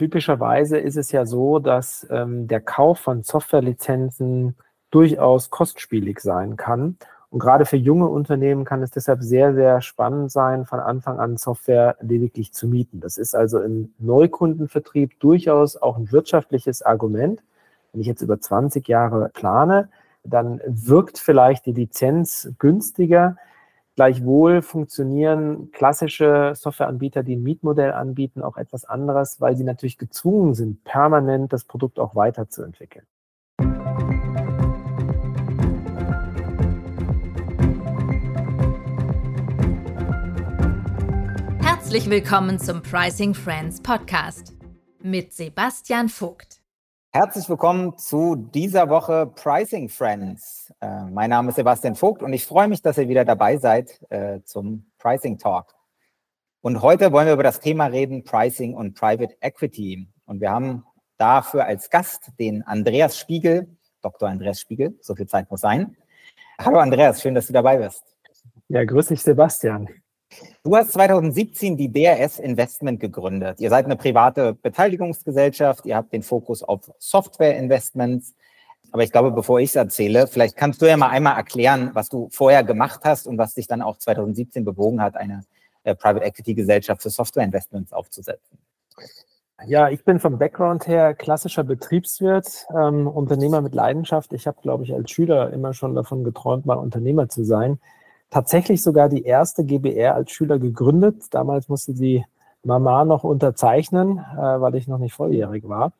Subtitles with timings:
[0.00, 4.56] Typischerweise ist es ja so, dass ähm, der Kauf von Softwarelizenzen
[4.90, 6.96] durchaus kostspielig sein kann.
[7.28, 11.36] Und gerade für junge Unternehmen kann es deshalb sehr, sehr spannend sein, von Anfang an
[11.36, 13.00] Software lediglich zu mieten.
[13.00, 17.42] Das ist also im Neukundenvertrieb durchaus auch ein wirtschaftliches Argument.
[17.92, 19.90] Wenn ich jetzt über 20 Jahre plane,
[20.24, 23.36] dann wirkt vielleicht die Lizenz günstiger.
[23.96, 30.54] Gleichwohl funktionieren klassische Softwareanbieter, die ein Mietmodell anbieten, auch etwas anderes, weil sie natürlich gezwungen
[30.54, 33.04] sind, permanent das Produkt auch weiterzuentwickeln.
[41.60, 44.54] Herzlich willkommen zum Pricing Friends Podcast
[45.02, 46.59] mit Sebastian Vogt.
[47.12, 50.72] Herzlich willkommen zu dieser Woche Pricing Friends.
[50.80, 54.00] Äh, mein Name ist Sebastian Vogt und ich freue mich, dass ihr wieder dabei seid
[54.10, 55.74] äh, zum Pricing Talk.
[56.60, 60.06] Und heute wollen wir über das Thema reden, Pricing und Private Equity.
[60.24, 60.84] Und wir haben
[61.16, 63.66] dafür als Gast den Andreas Spiegel,
[64.02, 64.28] Dr.
[64.28, 65.96] Andreas Spiegel, so viel Zeit muss sein.
[66.60, 68.04] Hallo Andreas, schön, dass du dabei bist.
[68.68, 69.88] Ja, grüß dich Sebastian.
[70.62, 73.60] Du hast 2017 die DRS Investment gegründet.
[73.60, 75.86] Ihr seid eine private Beteiligungsgesellschaft.
[75.86, 78.34] Ihr habt den Fokus auf Software-Investments.
[78.92, 82.08] Aber ich glaube, bevor ich es erzähle, vielleicht kannst du ja mal einmal erklären, was
[82.08, 85.42] du vorher gemacht hast und was dich dann auch 2017 bewogen hat, eine
[85.84, 88.58] äh, Private Equity Gesellschaft für Software Investments aufzusetzen.
[89.66, 94.32] Ja, ich bin vom Background her klassischer Betriebswirt, ähm, Unternehmer mit Leidenschaft.
[94.32, 97.78] Ich habe, glaube ich, als Schüler immer schon davon geträumt, mal Unternehmer zu sein
[98.30, 101.24] tatsächlich sogar die erste GBR als Schüler gegründet.
[101.30, 102.24] Damals musste die
[102.62, 105.92] Mama noch unterzeichnen, äh, weil ich noch nicht volljährig war.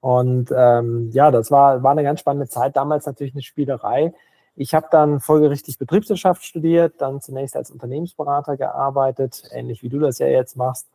[0.00, 2.76] Und ähm, ja, das war, war eine ganz spannende Zeit.
[2.76, 4.14] Damals natürlich eine Spielerei.
[4.54, 10.18] Ich habe dann folgerichtig Betriebswirtschaft studiert, dann zunächst als Unternehmensberater gearbeitet, ähnlich wie du das
[10.18, 10.88] ja jetzt machst.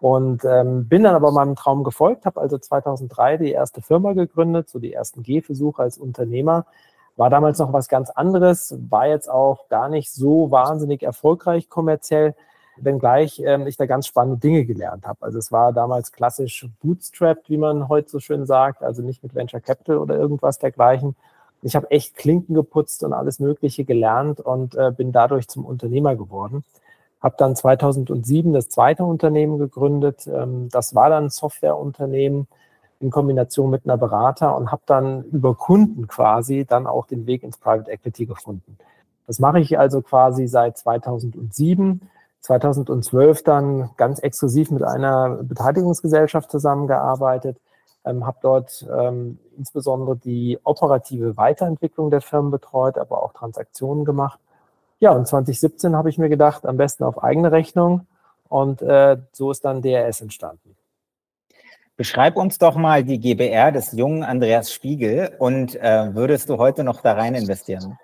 [0.00, 4.68] Und ähm, bin dann aber meinem Traum gefolgt, habe also 2003 die erste Firma gegründet,
[4.68, 6.66] so die ersten Gehversuche als Unternehmer
[7.18, 12.36] war damals noch was ganz anderes, war jetzt auch gar nicht so wahnsinnig erfolgreich kommerziell,
[12.76, 15.18] wenngleich ähm, ich da ganz spannende Dinge gelernt habe.
[15.22, 19.34] Also es war damals klassisch bootstrapped, wie man heute so schön sagt, also nicht mit
[19.34, 21.16] Venture Capital oder irgendwas dergleichen.
[21.62, 26.14] Ich habe echt Klinken geputzt und alles Mögliche gelernt und äh, bin dadurch zum Unternehmer
[26.14, 26.64] geworden.
[27.20, 30.28] Habe dann 2007 das zweite Unternehmen gegründet.
[30.28, 32.46] Ähm, das war dann ein Softwareunternehmen,
[33.00, 37.42] in Kombination mit einer Berater und habe dann über Kunden quasi dann auch den Weg
[37.42, 38.76] ins Private Equity gefunden.
[39.26, 42.00] Das mache ich also quasi seit 2007.
[42.40, 47.58] 2012 dann ganz exklusiv mit einer Beteiligungsgesellschaft zusammengearbeitet,
[48.04, 54.38] ähm, habe dort ähm, insbesondere die operative Weiterentwicklung der Firmen betreut, aber auch Transaktionen gemacht.
[55.00, 58.06] Ja, und 2017 habe ich mir gedacht, am besten auf eigene Rechnung
[58.48, 60.74] und äh, so ist dann DRS entstanden.
[61.98, 66.84] Beschreib uns doch mal die GBR des jungen Andreas Spiegel und äh, würdest du heute
[66.84, 67.98] noch da rein investieren?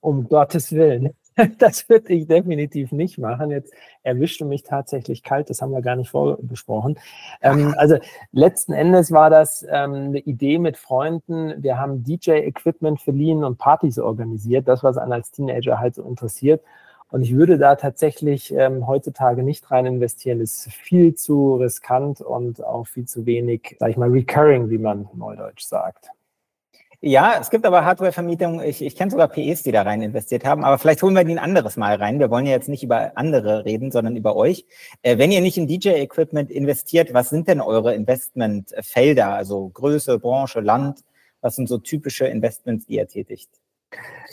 [0.00, 1.10] Um Gottes Willen.
[1.58, 3.50] Das würde ich definitiv nicht machen.
[3.50, 6.98] Jetzt erwischte mich tatsächlich kalt, das haben wir gar nicht vorbesprochen.
[7.42, 7.98] Ähm, also
[8.32, 11.62] letzten Endes war das ähm, eine Idee mit Freunden.
[11.62, 16.62] Wir haben DJ-Equipment verliehen und Partys organisiert, das, was einen als Teenager halt so interessiert.
[17.16, 20.38] Und ich würde da tatsächlich ähm, heutzutage nicht rein investieren.
[20.38, 24.76] Das ist viel zu riskant und auch viel zu wenig, sag ich mal, recurring, wie
[24.76, 26.10] man neudeutsch sagt.
[27.00, 28.60] Ja, es gibt aber Hardware-Vermietung.
[28.60, 30.62] Ich, ich kenne sogar PEs, die da rein investiert haben.
[30.62, 32.18] Aber vielleicht holen wir die ein anderes Mal rein.
[32.18, 34.66] Wir wollen ja jetzt nicht über andere reden, sondern über euch.
[35.00, 39.32] Äh, wenn ihr nicht in DJ-Equipment investiert, was sind denn eure Investmentfelder?
[39.32, 41.02] Also Größe, Branche, Land?
[41.40, 43.48] Was sind so typische Investments, die ihr tätigt?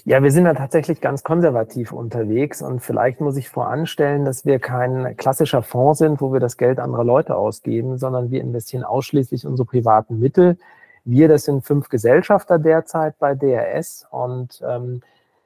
[0.06, 4.60] Ja, wir sind da tatsächlich ganz konservativ unterwegs und vielleicht muss ich voranstellen, dass wir
[4.60, 9.46] kein klassischer Fonds sind, wo wir das Geld anderer Leute ausgeben, sondern wir investieren ausschließlich
[9.48, 10.58] unsere privaten Mittel.
[11.06, 15.02] Wir, das sind fünf Gesellschafter derzeit bei DRS und ähm,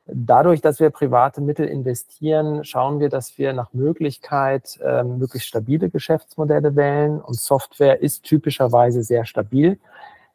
[0.07, 5.89] dadurch, dass wir private Mittel investieren, schauen wir, dass wir nach Möglichkeit ähm, möglichst stabile
[5.89, 9.77] Geschäftsmodelle wählen und Software ist typischerweise sehr stabil.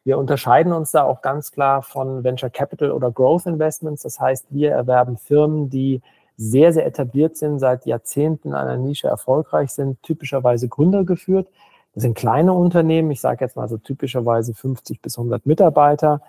[0.05, 4.03] Wir unterscheiden uns da auch ganz klar von Venture Capital oder Growth Investments.
[4.03, 6.01] Das heißt, wir erwerben Firmen, die
[6.35, 11.47] sehr, sehr etabliert sind, seit Jahrzehnten in einer Nische erfolgreich sind, typischerweise Gründer geführt.
[11.93, 16.21] Das sind kleine Unternehmen, ich sage jetzt mal so typischerweise 50 bis 100 Mitarbeiter,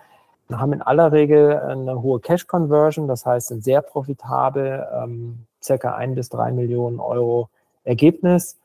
[0.51, 6.13] haben in aller Regel eine hohe Cash-Conversion, das heißt, sind sehr profitabel, ähm, circa ein
[6.13, 7.49] bis drei Millionen Euro
[7.83, 8.57] Ergebnis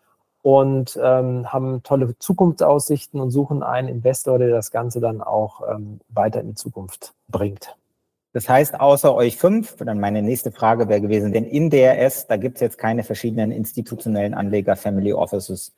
[0.43, 6.01] und ähm, haben tolle Zukunftsaussichten und suchen einen Investor, der das Ganze dann auch ähm,
[6.09, 7.77] weiter in die Zukunft bringt.
[8.33, 12.37] Das heißt, außer euch fünf, dann meine nächste Frage wäre gewesen, denn in DRS, da
[12.37, 15.73] gibt es jetzt keine verschiedenen institutionellen Anleger, Family Offices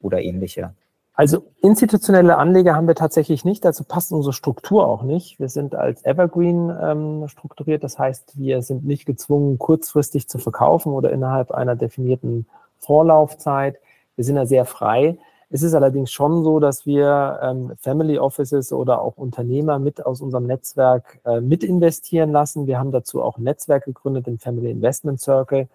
[0.00, 0.74] oder ähnliche
[1.14, 5.40] Also institutionelle Anleger haben wir tatsächlich nicht, dazu passt unsere Struktur auch nicht.
[5.40, 10.92] Wir sind als Evergreen ähm, strukturiert, das heißt, wir sind nicht gezwungen, kurzfristig zu verkaufen
[10.92, 12.46] oder innerhalb einer definierten
[12.78, 13.76] Vorlaufzeit.
[14.18, 15.16] Wir sind da sehr frei.
[15.48, 20.20] Es ist allerdings schon so, dass wir ähm, Family Offices oder auch Unternehmer mit aus
[20.20, 22.66] unserem Netzwerk äh, mit investieren lassen.
[22.66, 25.68] Wir haben dazu auch ein Netzwerk gegründet, den Family Investment Circle.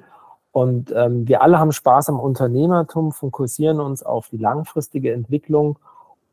[0.51, 5.79] Und ähm, wir alle haben Spaß am Unternehmertum, fokussieren uns auf die langfristige Entwicklung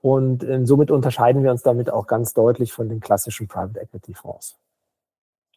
[0.03, 4.15] und äh, somit unterscheiden wir uns damit auch ganz deutlich von den klassischen Private Equity
[4.15, 4.59] Fonds.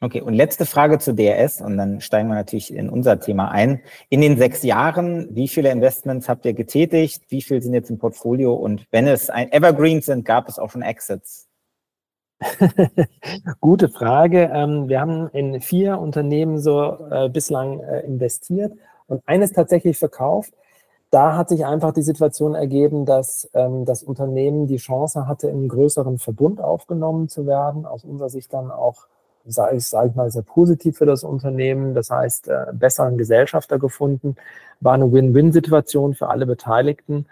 [0.04, 3.80] Okay, und letzte Frage zu DRS und dann steigen wir natürlich in unser Thema ein.
[4.10, 7.24] In den sechs Jahren, wie viele Investments habt ihr getätigt?
[7.30, 8.54] Wie viel sind jetzt im Portfolio?
[8.54, 11.48] Und wenn es ein Evergreen sind, gab es auch schon Exits?
[13.62, 14.52] Gute Frage.
[14.54, 18.74] Ähm, wir haben in vier Unternehmen so äh, bislang äh, investiert
[19.08, 20.54] und eines tatsächlich verkauft.
[21.12, 25.60] Da hat sich einfach die Situation ergeben, dass ähm, das Unternehmen die Chance hatte, in
[25.60, 27.86] einen größeren Verbund aufgenommen zu werden.
[27.86, 29.08] Aus unserer Sicht dann auch,
[29.46, 31.94] sage ich, sag ich mal, sehr positiv für das Unternehmen.
[31.94, 34.36] Das heißt, äh, besseren Gesellschafter gefunden.
[34.80, 37.26] War eine Win-Win-Situation für alle Beteiligten.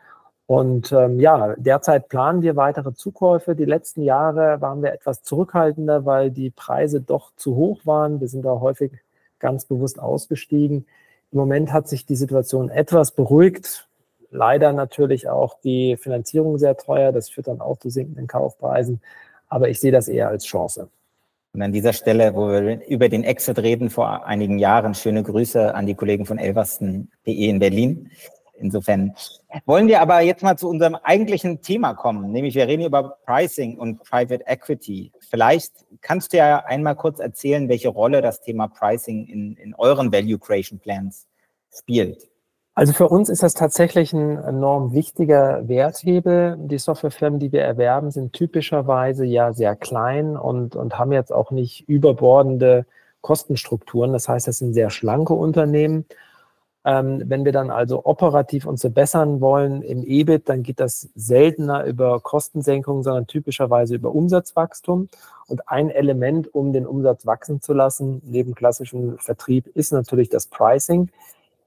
[0.46, 3.56] Und ähm, ja, derzeit planen wir weitere Zukäufe.
[3.56, 8.20] Die letzten Jahre waren wir etwas zurückhaltender, weil die Preise doch zu hoch waren.
[8.20, 8.92] Wir sind da häufig
[9.40, 10.86] ganz bewusst ausgestiegen.
[11.32, 13.88] Im Moment hat sich die Situation etwas beruhigt.
[14.30, 17.14] Leider natürlich auch die Finanzierung sehr teuer.
[17.14, 19.02] Das führt dann auch zu sinkenden Kaufpreisen.
[19.48, 20.90] Aber ich sehe das eher als Chance.
[21.54, 25.76] Und an dieser Stelle, wo wir über den Exit reden vor einigen Jahren, schöne Grüße
[25.76, 28.10] an die Kollegen von Elversten.de in Berlin.
[28.62, 29.16] Insofern
[29.66, 33.78] wollen wir aber jetzt mal zu unserem eigentlichen Thema kommen, nämlich wir reden über Pricing
[33.78, 35.12] und Private Equity.
[35.30, 40.12] Vielleicht kannst du ja einmal kurz erzählen, welche Rolle das Thema Pricing in, in euren
[40.12, 41.28] Value Creation Plans
[41.74, 42.31] spielt.
[42.82, 46.58] Also für uns ist das tatsächlich ein enorm wichtiger Werthebel.
[46.58, 51.52] Die Softwarefirmen, die wir erwerben, sind typischerweise ja sehr klein und, und haben jetzt auch
[51.52, 52.88] nicht überbordende
[53.22, 54.14] Kostenstrukturen.
[54.14, 56.06] Das heißt, das sind sehr schlanke Unternehmen
[56.84, 61.86] ähm, wenn wir dann also operativ uns verbessern wollen im EBIT, dann geht das seltener
[61.86, 65.08] über Kostensenkung, sondern typischerweise über Umsatzwachstum.
[65.48, 70.48] Und ein Element, um den Umsatz wachsen zu lassen, neben klassischem Vertrieb, ist natürlich das
[70.48, 71.10] Pricing.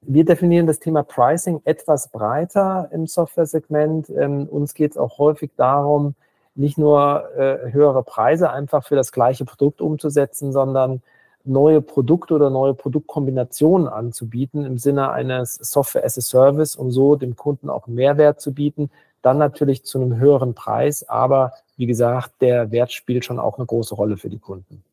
[0.06, 4.10] Wir definieren das Thema Pricing etwas breiter im Software-Segment.
[4.10, 6.14] Ähm, uns geht es auch häufig darum,
[6.54, 11.02] nicht nur äh, höhere Preise einfach für das gleiche Produkt umzusetzen, sondern
[11.44, 17.16] neue Produkte oder neue Produktkombinationen anzubieten im Sinne eines Software as a Service, um so
[17.16, 18.90] dem Kunden auch Mehrwert zu bieten.
[19.22, 23.66] Dann natürlich zu einem höheren Preis, aber wie gesagt, der Wert spielt schon auch eine
[23.66, 24.84] große Rolle für die Kunden.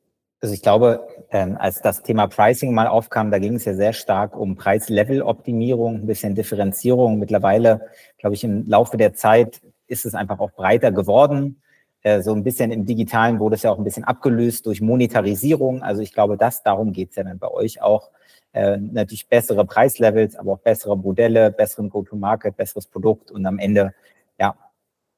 [0.42, 3.94] Also ich glaube, ähm, als das Thema Pricing mal aufkam, da ging es ja sehr
[3.94, 7.20] stark um Preislevel-Optimierung, ein bisschen Differenzierung.
[7.20, 7.82] Mittlerweile,
[8.18, 11.62] glaube ich, im Laufe der Zeit ist es einfach auch breiter geworden.
[12.02, 15.84] Äh, so ein bisschen im Digitalen wurde es ja auch ein bisschen abgelöst durch Monetarisierung.
[15.84, 18.10] Also ich glaube, das darum geht es ja dann bei euch auch.
[18.54, 23.94] Äh, natürlich bessere Preislevels, aber auch bessere Modelle, besseren Go-to-Market, besseres Produkt und am Ende,
[24.40, 24.56] ja,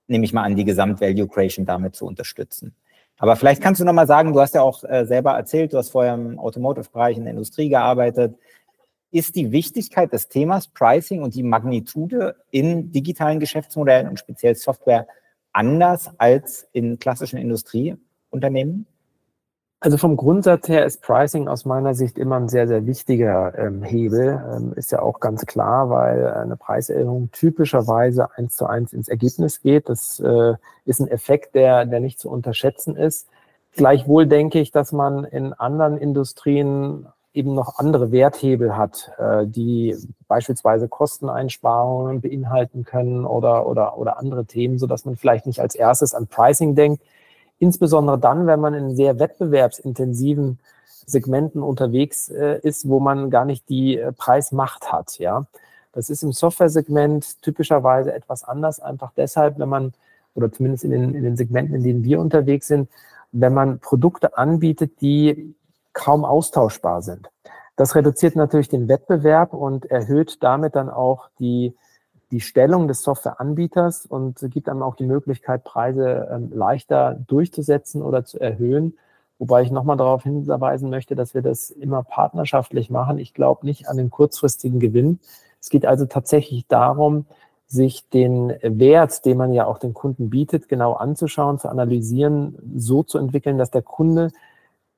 [0.08, 2.76] nehme ich mal an, die Gesamt-Value Creation damit zu unterstützen.
[3.18, 5.90] Aber vielleicht kannst du nochmal sagen, du hast ja auch äh, selber erzählt, du hast
[5.90, 8.36] vorher im Automotive-Bereich in der Industrie gearbeitet.
[9.12, 15.08] Ist die Wichtigkeit des Themas Pricing und die Magnitude in digitalen Geschäftsmodellen und speziell Software
[15.52, 18.88] anders als in klassischen Industrieunternehmen?
[19.84, 23.84] Also vom Grundsatz her ist Pricing aus meiner Sicht immer ein sehr, sehr wichtiger ähm,
[23.84, 24.42] Hebel.
[24.56, 29.62] Ähm, ist ja auch ganz klar, weil eine Preiserhöhung typischerweise eins zu eins ins Ergebnis
[29.62, 29.90] geht.
[29.90, 30.54] Das äh,
[30.86, 33.28] ist ein Effekt, der, der nicht zu unterschätzen ist.
[33.76, 39.98] Gleichwohl denke ich, dass man in anderen Industrien eben noch andere Werthebel hat, äh, die
[40.30, 45.76] beispielsweise Kosteneinsparungen beinhalten können oder, oder, oder andere Themen, so dass man vielleicht nicht als
[45.76, 47.04] erstes an Pricing denkt.
[47.60, 50.60] Insbesondere dann, wenn man in sehr wettbewerbsintensiven
[51.06, 55.46] Segmenten unterwegs äh, ist, wo man gar nicht die äh, Preismacht hat, ja.
[55.92, 59.94] Das ist im Software-Segment typischerweise etwas anders, einfach deshalb, wenn man,
[60.34, 62.90] oder zumindest in den, in den Segmenten, in denen wir unterwegs sind,
[63.32, 65.56] wenn man Produkte anbietet, die
[65.94, 67.30] kaum austauschbar sind.
[67.76, 71.76] Das reduziert natürlich den Wettbewerb und erhöht damit dann auch die,
[72.34, 78.26] die Stellung des Softwareanbieters und gibt einem auch die Möglichkeit, Preise ähm, leichter durchzusetzen oder
[78.26, 78.98] zu erhöhen.
[79.38, 83.20] Wobei ich nochmal darauf hinweisen möchte, dass wir das immer partnerschaftlich machen.
[83.20, 85.20] Ich glaube nicht an den kurzfristigen Gewinn.
[85.62, 87.28] Es geht also tatsächlich darum,
[87.68, 93.04] sich den Wert, den man ja auch den Kunden bietet, genau anzuschauen, zu analysieren, so
[93.04, 94.32] zu entwickeln, dass der Kunde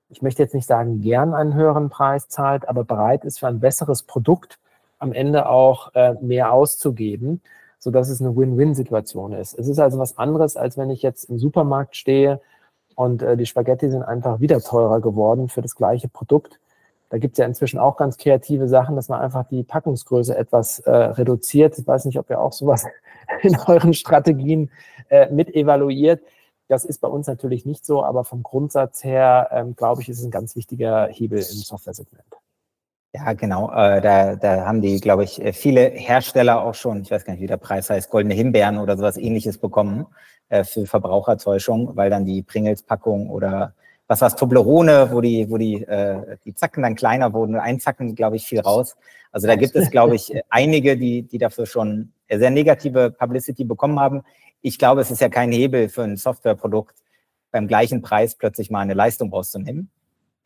[0.09, 3.59] ich möchte jetzt nicht sagen, gern einen höheren Preis zahlt, aber bereit ist für ein
[3.59, 4.59] besseres Produkt
[5.05, 7.41] am Ende auch äh, mehr auszugeben,
[7.79, 9.57] sodass es eine Win-Win-Situation ist.
[9.57, 12.41] Es ist also was anderes, als wenn ich jetzt im Supermarkt stehe
[12.95, 16.59] und äh, die Spaghetti sind einfach wieder teurer geworden für das gleiche Produkt.
[17.09, 20.79] Da gibt es ja inzwischen auch ganz kreative Sachen, dass man einfach die Packungsgröße etwas
[20.79, 21.77] äh, reduziert.
[21.77, 22.85] Ich weiß nicht, ob ihr auch sowas
[23.43, 24.71] in euren Strategien
[25.09, 26.23] äh, mit evaluiert.
[26.67, 30.19] Das ist bei uns natürlich nicht so, aber vom Grundsatz her, ähm, glaube ich, ist
[30.19, 32.25] es ein ganz wichtiger Hebel im Software-Segment.
[33.15, 33.71] Ja, genau.
[33.71, 37.33] Äh, da, da haben die, glaube ich, äh, viele Hersteller auch schon, ich weiß gar
[37.33, 40.05] nicht, wie der Preis heißt, goldene Himbeeren oder sowas ähnliches bekommen
[40.49, 43.73] äh, für Verbrauchertäuschung, weil dann die Pringles-Packung oder
[44.07, 47.55] was war's, Toblerone, wo die, wo die, äh, die Zacken dann kleiner wurden.
[47.55, 48.97] Ein Zacken, glaube ich, viel raus.
[49.31, 53.99] Also da gibt es, glaube ich, einige, die, die dafür schon sehr negative Publicity bekommen
[53.99, 54.23] haben.
[54.61, 56.95] Ich glaube, es ist ja kein Hebel für ein Softwareprodukt,
[57.51, 59.89] beim gleichen Preis plötzlich mal eine Leistung rauszunehmen.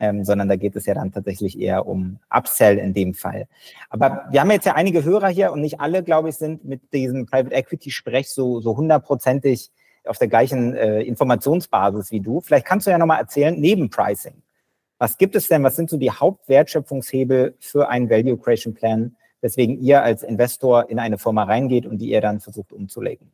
[0.02, 3.46] Ähm, sondern da geht es ja dann tatsächlich eher um Upsell in dem Fall.
[3.90, 6.92] Aber wir haben jetzt ja einige Hörer hier und nicht alle, glaube ich, sind mit
[6.94, 9.70] diesem Private Equity Sprech so, so hundertprozentig
[10.06, 12.40] auf der gleichen äh, Informationsbasis wie du.
[12.40, 14.42] Vielleicht kannst du ja nochmal erzählen, neben Pricing,
[14.98, 19.80] was gibt es denn, was sind so die Hauptwertschöpfungshebel für einen Value Creation Plan, weswegen
[19.80, 23.30] ihr als Investor in eine Firma reingeht und die ihr dann versucht umzulegen?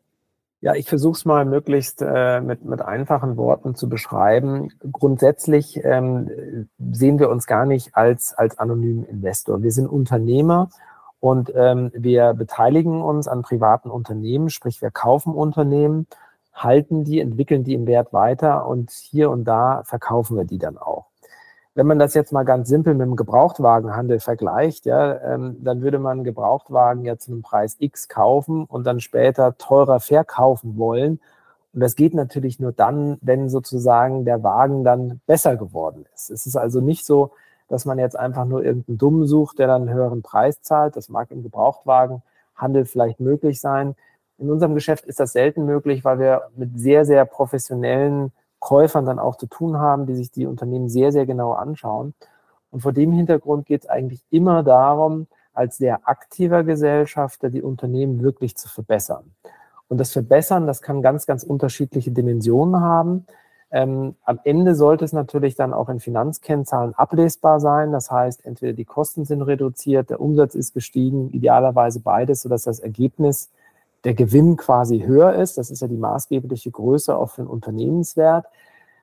[0.66, 4.72] Ja, ich versuche es mal möglichst äh, mit, mit einfachen Worten zu beschreiben.
[4.90, 9.62] Grundsätzlich ähm, sehen wir uns gar nicht als, als anonymen Investor.
[9.62, 10.70] Wir sind Unternehmer
[11.20, 16.08] und ähm, wir beteiligen uns an privaten Unternehmen, sprich wir kaufen Unternehmen
[16.52, 20.78] halten die, entwickeln die im Wert weiter und hier und da verkaufen wir die dann
[20.78, 21.06] auch.
[21.76, 25.98] Wenn man das jetzt mal ganz simpel mit dem Gebrauchtwagenhandel vergleicht, ja, ähm, dann würde
[25.98, 31.20] man Gebrauchtwagen ja zu einem Preis X kaufen und dann später teurer verkaufen wollen.
[31.74, 36.30] Und das geht natürlich nur dann, wenn sozusagen der Wagen dann besser geworden ist.
[36.30, 37.32] Es ist also nicht so,
[37.68, 40.96] dass man jetzt einfach nur irgendeinen Dummen sucht, der dann einen höheren Preis zahlt.
[40.96, 43.96] Das mag im Gebrauchtwagenhandel vielleicht möglich sein.
[44.38, 48.32] In unserem Geschäft ist das selten möglich, weil wir mit sehr, sehr professionellen
[48.66, 52.14] Käufern dann auch zu tun haben, die sich die Unternehmen sehr, sehr genau anschauen.
[52.72, 58.24] Und vor dem Hintergrund geht es eigentlich immer darum, als sehr aktiver Gesellschafter die Unternehmen
[58.24, 59.30] wirklich zu verbessern.
[59.86, 63.26] Und das Verbessern, das kann ganz, ganz unterschiedliche Dimensionen haben.
[63.70, 67.92] Ähm, am Ende sollte es natürlich dann auch in Finanzkennzahlen ablesbar sein.
[67.92, 72.80] Das heißt, entweder die Kosten sind reduziert, der Umsatz ist gestiegen, idealerweise beides, sodass das
[72.80, 73.48] Ergebnis
[74.06, 75.58] der Gewinn quasi höher ist.
[75.58, 78.46] Das ist ja die maßgebliche Größe auch für den Unternehmenswert.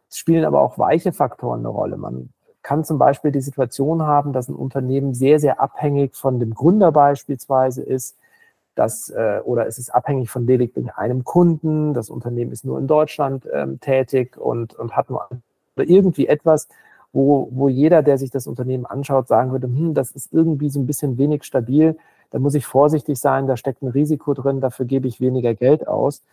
[0.09, 1.97] Es spielen aber auch weiche Faktoren eine Rolle.
[1.97, 2.29] Man
[2.61, 6.93] kann zum Beispiel die Situation haben, dass ein Unternehmen sehr, sehr abhängig von dem Gründer
[6.93, 8.17] beispielsweise ist,
[8.75, 12.87] dass, äh, oder es ist abhängig von lediglich einem Kunden, das Unternehmen ist nur in
[12.87, 15.27] Deutschland ähm, tätig und, und hat nur
[15.75, 16.69] oder irgendwie etwas,
[17.11, 20.79] wo, wo jeder, der sich das Unternehmen anschaut, sagen würde, hm, das ist irgendwie so
[20.79, 21.97] ein bisschen wenig stabil,
[22.33, 25.87] da muss ich vorsichtig sein, da steckt ein Risiko drin, dafür gebe ich weniger Geld
[25.87, 26.23] aus.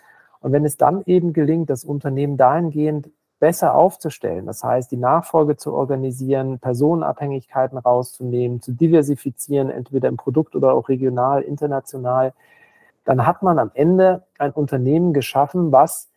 [0.40, 5.58] Und wenn es dann eben gelingt, das Unternehmen dahingehend besser aufzustellen, das heißt, die Nachfolge
[5.58, 12.32] zu organisieren, Personenabhängigkeiten rauszunehmen, zu diversifizieren, entweder im Produkt oder auch regional, international,
[13.04, 16.08] dann hat man am Ende ein Unternehmen geschaffen, was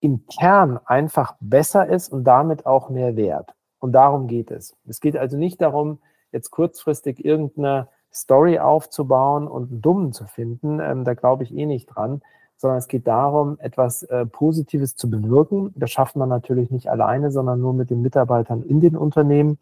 [0.00, 3.54] im Kern einfach besser ist und damit auch mehr wert.
[3.78, 4.76] Und darum geht es.
[4.86, 5.98] Es geht also nicht darum,
[6.30, 11.66] jetzt kurzfristig irgendeine Story aufzubauen und einen Dummen zu finden, ähm, da glaube ich eh
[11.66, 12.22] nicht dran,
[12.56, 15.72] sondern es geht darum, etwas äh, Positives zu bewirken.
[15.74, 19.58] Das schafft man natürlich nicht alleine, sondern nur mit den Mitarbeitern in den Unternehmen.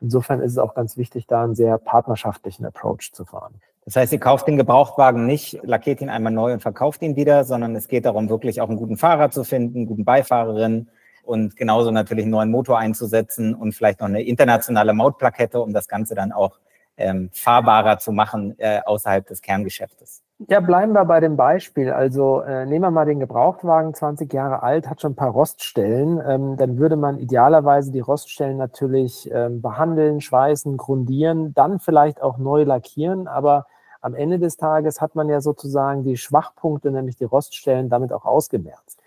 [0.00, 3.54] Insofern ist es auch ganz wichtig, da einen sehr partnerschaftlichen Approach zu fahren.
[3.84, 7.44] Das heißt, ihr kauft den Gebrauchtwagen nicht, lackiert ihn einmal neu und verkauft ihn wieder,
[7.44, 10.88] sondern es geht darum, wirklich auch einen guten Fahrer zu finden, einen guten Beifahrerin
[11.22, 15.88] und genauso natürlich einen neuen Motor einzusetzen und vielleicht noch eine internationale Mautplakette, um das
[15.88, 16.58] Ganze dann auch
[16.98, 20.22] ähm, fahrbarer zu machen äh, außerhalb des Kerngeschäftes.
[20.46, 21.90] Ja, bleiben wir bei dem Beispiel.
[21.90, 26.22] Also äh, nehmen wir mal den Gebrauchtwagen, 20 Jahre alt, hat schon ein paar Roststellen.
[26.24, 32.38] Ähm, dann würde man idealerweise die Roststellen natürlich ähm, behandeln, schweißen, grundieren, dann vielleicht auch
[32.38, 33.26] neu lackieren.
[33.26, 33.66] Aber
[34.00, 38.24] am Ende des Tages hat man ja sozusagen die Schwachpunkte, nämlich die Roststellen, damit auch
[38.24, 38.97] ausgemerzt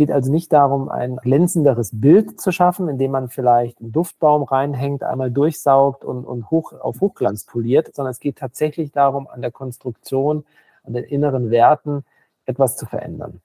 [0.00, 5.02] geht also nicht darum, ein glänzenderes Bild zu schaffen, indem man vielleicht einen Duftbaum reinhängt,
[5.02, 9.50] einmal durchsaugt und, und hoch, auf Hochglanz poliert, sondern es geht tatsächlich darum, an der
[9.50, 10.46] Konstruktion,
[10.84, 12.06] an den inneren Werten
[12.46, 13.42] etwas zu verändern.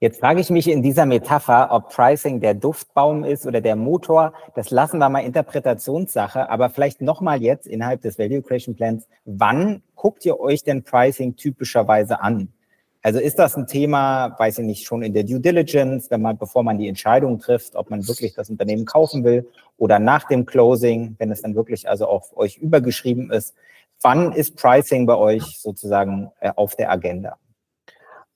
[0.00, 4.34] Jetzt frage ich mich in dieser Metapher, ob Pricing der Duftbaum ist oder der Motor.
[4.54, 6.50] Das lassen wir mal Interpretationssache.
[6.50, 9.08] Aber vielleicht nochmal jetzt innerhalb des Value Creation Plans.
[9.24, 12.52] Wann guckt ihr euch denn Pricing typischerweise an?
[13.02, 16.36] Also ist das ein Thema, weiß ich nicht, schon in der Due Diligence, wenn man,
[16.36, 20.44] bevor man die Entscheidung trifft, ob man wirklich das Unternehmen kaufen will oder nach dem
[20.44, 23.54] Closing, wenn es dann wirklich also auf euch übergeschrieben ist.
[24.02, 27.36] Wann ist Pricing bei euch sozusagen äh, auf der Agenda?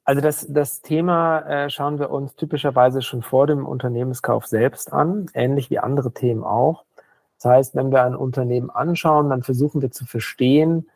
[0.05, 5.27] Also das, das Thema äh, schauen wir uns typischerweise schon vor dem Unternehmenskauf selbst an,
[5.35, 6.85] ähnlich wie andere Themen auch.
[7.39, 10.89] Das heißt, wenn wir ein Unternehmen anschauen, dann versuchen wir zu verstehen,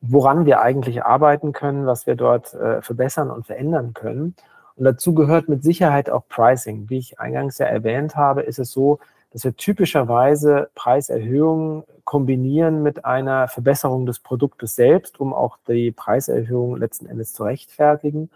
[0.00, 4.34] woran wir eigentlich arbeiten können, was wir dort äh, verbessern und verändern können.
[4.76, 6.88] Und dazu gehört mit Sicherheit auch Pricing.
[6.88, 8.98] Wie ich eingangs ja erwähnt habe, ist es so,
[9.32, 16.76] dass wir typischerweise Preiserhöhungen kombinieren mit einer Verbesserung des Produktes selbst, um auch die Preiserhöhung
[16.76, 18.30] letzten Endes zu rechtfertigen.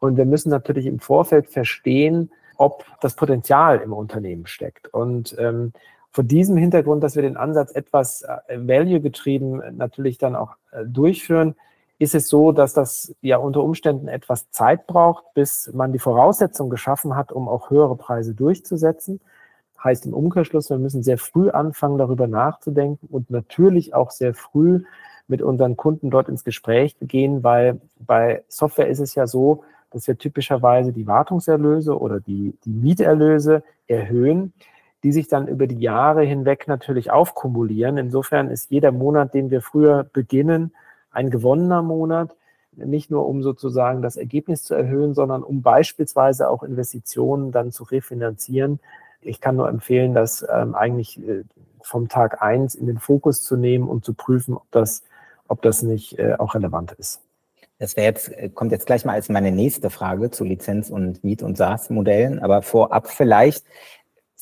[0.00, 4.92] Und wir müssen natürlich im Vorfeld verstehen, ob das Potenzial im Unternehmen steckt.
[4.92, 5.72] Und ähm,
[6.12, 11.54] vor diesem Hintergrund, dass wir den Ansatz etwas äh, value-getrieben natürlich dann auch äh, durchführen,
[11.98, 16.68] ist es so, dass das ja unter Umständen etwas Zeit braucht, bis man die Voraussetzung
[16.68, 19.20] geschaffen hat, um auch höhere Preise durchzusetzen.
[19.82, 24.84] Heißt im Umkehrschluss, wir müssen sehr früh anfangen, darüber nachzudenken und natürlich auch sehr früh
[25.28, 30.06] mit unseren Kunden dort ins Gespräch gehen, weil bei Software ist es ja so, dass
[30.06, 34.52] wir typischerweise die Wartungserlöse oder die, die Mieterlöse erhöhen,
[35.02, 37.98] die sich dann über die Jahre hinweg natürlich aufkumulieren.
[37.98, 40.72] Insofern ist jeder Monat, den wir früher beginnen,
[41.10, 42.34] ein gewonnener Monat,
[42.74, 47.84] nicht nur um sozusagen das Ergebnis zu erhöhen, sondern um beispielsweise auch Investitionen dann zu
[47.84, 48.80] refinanzieren,
[49.22, 51.44] ich kann nur empfehlen, das ähm, eigentlich äh,
[51.82, 55.02] vom Tag eins in den Fokus zu nehmen und zu prüfen, ob das,
[55.48, 57.20] ob das nicht äh, auch relevant ist.
[57.78, 61.24] Das wäre jetzt, äh, kommt jetzt gleich mal als meine nächste Frage zu Lizenz- und
[61.24, 62.40] Miet- und SaaS-Modellen.
[62.40, 63.64] Aber vorab vielleicht,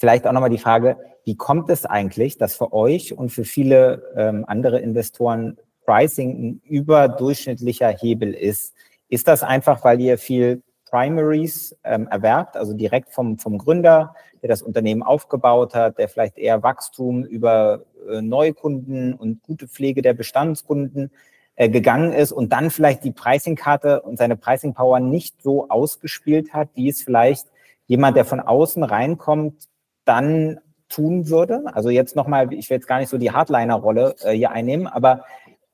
[0.00, 4.02] vielleicht auch nochmal die Frage, wie kommt es eigentlich, dass für euch und für viele
[4.16, 8.74] ähm, andere Investoren Pricing ein überdurchschnittlicher Hebel ist?
[9.10, 14.48] Ist das einfach, weil ihr viel Primaries ähm, erwerbt, also direkt vom, vom Gründer, der
[14.48, 20.14] das Unternehmen aufgebaut hat, der vielleicht eher Wachstum über äh, Neukunden und gute Pflege der
[20.14, 21.12] Bestandskunden
[21.56, 26.70] äh, gegangen ist und dann vielleicht die Pricing-Karte und seine Pricing-Power nicht so ausgespielt hat,
[26.74, 27.46] wie es vielleicht
[27.86, 29.68] jemand, der von außen reinkommt,
[30.04, 31.62] dann tun würde.
[31.72, 35.24] Also jetzt nochmal, ich will jetzt gar nicht so die Hardliner-Rolle äh, hier einnehmen, aber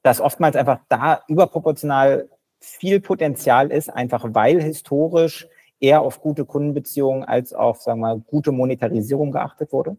[0.03, 2.29] dass oftmals einfach da überproportional
[2.61, 5.49] viel Potenzial ist, einfach weil historisch
[5.81, 9.97] eher auf gute Kundenbeziehungen als auf, sagen wir mal, gute Monetarisierung geachtet wurde?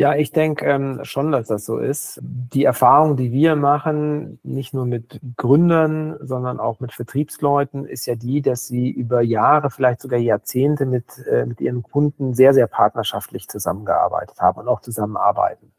[0.00, 2.20] Ja, ich denke ähm, schon, dass das so ist.
[2.22, 8.14] Die Erfahrung, die wir machen, nicht nur mit Gründern, sondern auch mit Vertriebsleuten, ist ja
[8.14, 12.66] die, dass sie über Jahre, vielleicht sogar Jahrzehnte mit, äh, mit ihren Kunden sehr, sehr
[12.66, 15.70] partnerschaftlich zusammengearbeitet haben und auch zusammenarbeiten.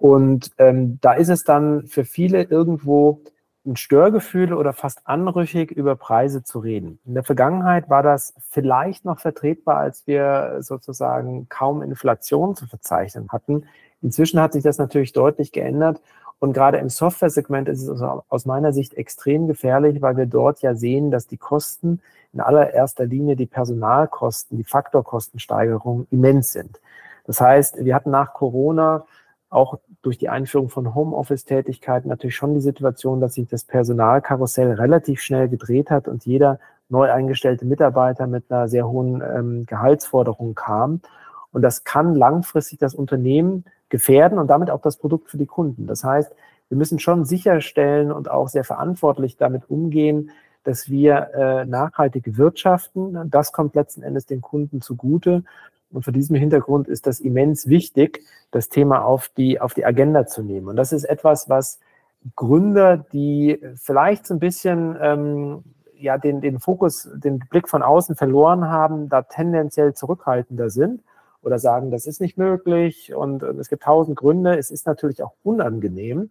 [0.00, 3.20] Und ähm, da ist es dann für viele irgendwo
[3.66, 6.98] ein Störgefühl oder fast anrüchig, über Preise zu reden.
[7.04, 13.28] In der Vergangenheit war das vielleicht noch vertretbar, als wir sozusagen kaum Inflation zu verzeichnen
[13.30, 13.66] hatten.
[14.02, 16.00] Inzwischen hat sich das natürlich deutlich geändert.
[16.38, 20.74] Und gerade im Software-Segment ist es aus meiner Sicht extrem gefährlich, weil wir dort ja
[20.74, 22.00] sehen, dass die Kosten,
[22.32, 26.78] in allererster Linie die Personalkosten, die Faktorkostensteigerung immens sind.
[27.24, 29.06] Das heißt, wir hatten nach Corona
[29.48, 35.20] auch durch die Einführung von Homeoffice-Tätigkeiten natürlich schon die Situation, dass sich das Personalkarussell relativ
[35.20, 41.00] schnell gedreht hat und jeder neu eingestellte Mitarbeiter mit einer sehr hohen ähm, Gehaltsforderung kam.
[41.52, 45.86] Und das kann langfristig das Unternehmen gefährden und damit auch das Produkt für die Kunden.
[45.86, 46.32] Das heißt,
[46.68, 50.30] wir müssen schon sicherstellen und auch sehr verantwortlich damit umgehen,
[50.64, 53.30] dass wir äh, nachhaltig wirtschaften.
[53.30, 55.44] Das kommt letzten Endes den Kunden zugute.
[55.90, 60.26] Und vor diesem Hintergrund ist das immens wichtig, das Thema auf die, auf die Agenda
[60.26, 60.68] zu nehmen.
[60.68, 61.80] Und das ist etwas, was
[62.34, 65.64] Gründer, die vielleicht so ein bisschen ähm,
[65.98, 71.02] ja, den, den Fokus, den Blick von außen verloren haben, da tendenziell zurückhaltender sind
[71.42, 74.58] oder sagen, das ist nicht möglich und, es gibt tausend Gründe.
[74.58, 76.30] Es ist natürlich auch unangenehm,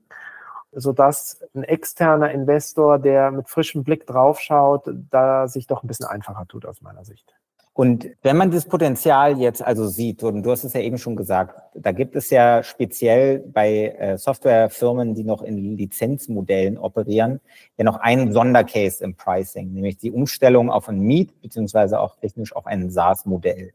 [0.74, 6.46] sodass ein externer Investor, der mit frischem Blick draufschaut, da sich doch ein bisschen einfacher
[6.48, 7.34] tut aus meiner Sicht.
[7.76, 11.18] Und wenn man das Potenzial jetzt also sieht, und du hast es ja eben schon
[11.18, 17.42] gesagt, da gibt es ja speziell bei äh, Softwarefirmen, die noch in Lizenzmodellen operieren,
[17.78, 22.56] ja noch einen Sondercase im Pricing, nämlich die Umstellung auf ein Meet beziehungsweise auch technisch
[22.56, 23.74] auf ein SaaS-Modell.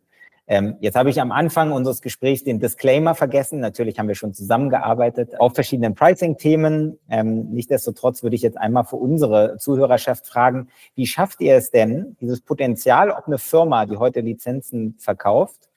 [0.50, 3.60] Ähm, jetzt habe ich am Anfang unseres Gesprächs den Disclaimer vergessen.
[3.60, 6.98] Natürlich haben wir schon zusammengearbeitet auf verschiedenen Pricing-Themen.
[7.08, 12.16] Ähm, Nichtsdestotrotz würde ich jetzt einmal für unsere Zuhörerschaft fragen, wie schafft ihr es denn,
[12.20, 15.68] dieses Potenzial, ob eine Firma, die heute Lizenzen verkauft,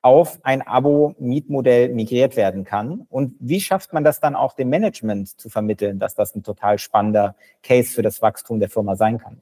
[0.00, 3.06] auf ein Abo-Mietmodell migriert werden kann?
[3.08, 6.78] Und wie schafft man das dann auch dem Management zu vermitteln, dass das ein total
[6.78, 9.40] spannender Case für das Wachstum der Firma sein kann?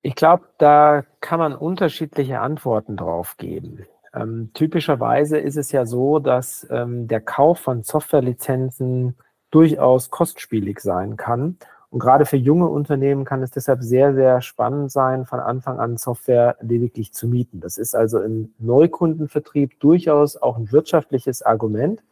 [0.00, 3.86] Ich glaube, da kann man unterschiedliche Antworten drauf geben.
[4.14, 9.16] Ähm, typischerweise ist es ja so, dass ähm, der Kauf von Softwarelizenzen
[9.50, 11.58] durchaus kostspielig sein kann
[11.90, 15.96] Und gerade für junge Unternehmen kann es deshalb sehr, sehr spannend sein, von Anfang an
[15.96, 17.60] Software lediglich zu mieten.
[17.60, 22.02] Das ist also im Neukundenvertrieb durchaus auch ein wirtschaftliches Argument.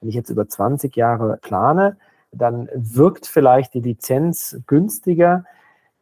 [0.00, 1.96] Wenn ich jetzt über 20 Jahre plane,
[2.30, 5.44] dann wirkt vielleicht die Lizenz günstiger.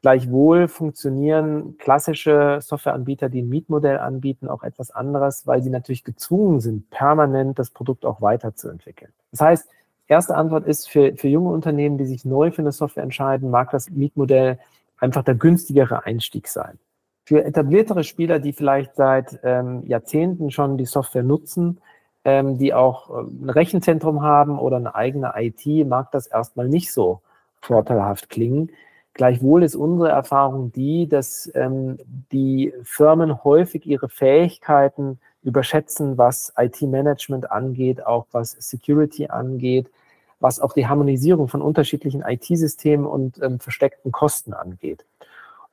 [0.03, 6.61] Gleichwohl funktionieren klassische Softwareanbieter, die ein Mietmodell anbieten, auch etwas anderes, weil sie natürlich gezwungen
[6.61, 9.13] sind, permanent das Produkt auch weiterzuentwickeln.
[9.31, 9.69] Das heißt,
[10.11, 13.71] Erste Antwort ist für, für junge Unternehmen, die sich neu für eine Software entscheiden, mag
[13.71, 14.59] das Mietmodell
[14.99, 16.81] einfach der günstigere Einstieg sein.
[17.25, 21.81] Für etabliertere Spieler, die vielleicht seit ähm, Jahrzehnten schon die Software nutzen,
[22.25, 26.93] ähm, die auch ähm, ein Rechenzentrum haben oder eine eigene IT, mag das erstmal nicht
[26.93, 27.21] so
[27.61, 28.73] vorteilhaft klingen.
[29.15, 31.99] Gleichwohl ist unsere Erfahrung die, dass ähm,
[32.33, 39.91] die Firmen häufig ihre Fähigkeiten überschätzen, was IT-Management angeht, auch was Security angeht,
[40.39, 45.05] was auch die Harmonisierung von unterschiedlichen IT-Systemen und ähm, versteckten Kosten angeht.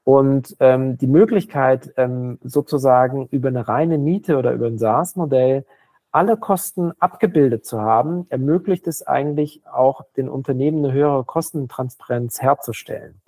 [0.04, 5.66] Und ähm, die Möglichkeit, ähm, sozusagen über eine reine Miete oder über ein SaaS-Modell
[6.12, 13.22] alle Kosten abgebildet zu haben, ermöglicht es eigentlich auch den Unternehmen eine höhere Kostentransparenz herzustellen.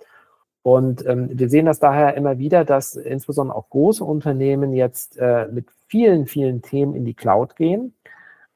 [0.62, 5.48] Und ähm, wir sehen das daher immer wieder, dass insbesondere auch große Unternehmen jetzt äh,
[5.50, 7.94] mit vielen, vielen Themen in die Cloud gehen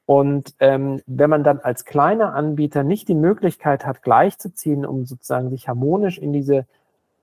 [0.05, 5.49] und ähm, wenn man dann als kleiner Anbieter nicht die Möglichkeit hat, gleichzuziehen, um sozusagen
[5.49, 6.65] sich harmonisch in diese,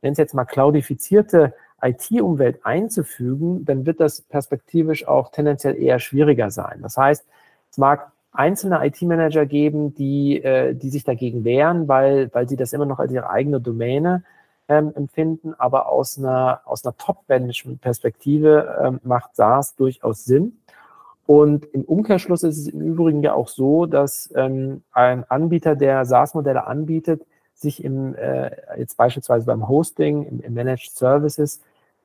[0.02, 6.50] nennen es jetzt mal cloudifizierte IT-Umwelt einzufügen, dann wird das perspektivisch auch tendenziell eher schwieriger
[6.50, 6.80] sein.
[6.82, 7.24] Das heißt,
[7.70, 12.72] es mag einzelne IT-Manager geben, die, äh, die sich dagegen wehren, weil, weil sie das
[12.72, 14.24] immer noch als ihre eigene Domäne
[14.72, 20.58] ähm, empfinden, aber aus einer, aus einer Top-Management-Perspektive ähm, macht SaaS durchaus Sinn.
[21.26, 26.04] Und im Umkehrschluss ist es im Übrigen ja auch so, dass ähm, ein Anbieter, der
[26.04, 27.22] SaaS-Modelle anbietet,
[27.54, 31.60] sich im, äh, jetzt beispielsweise beim Hosting, im, im Managed Services,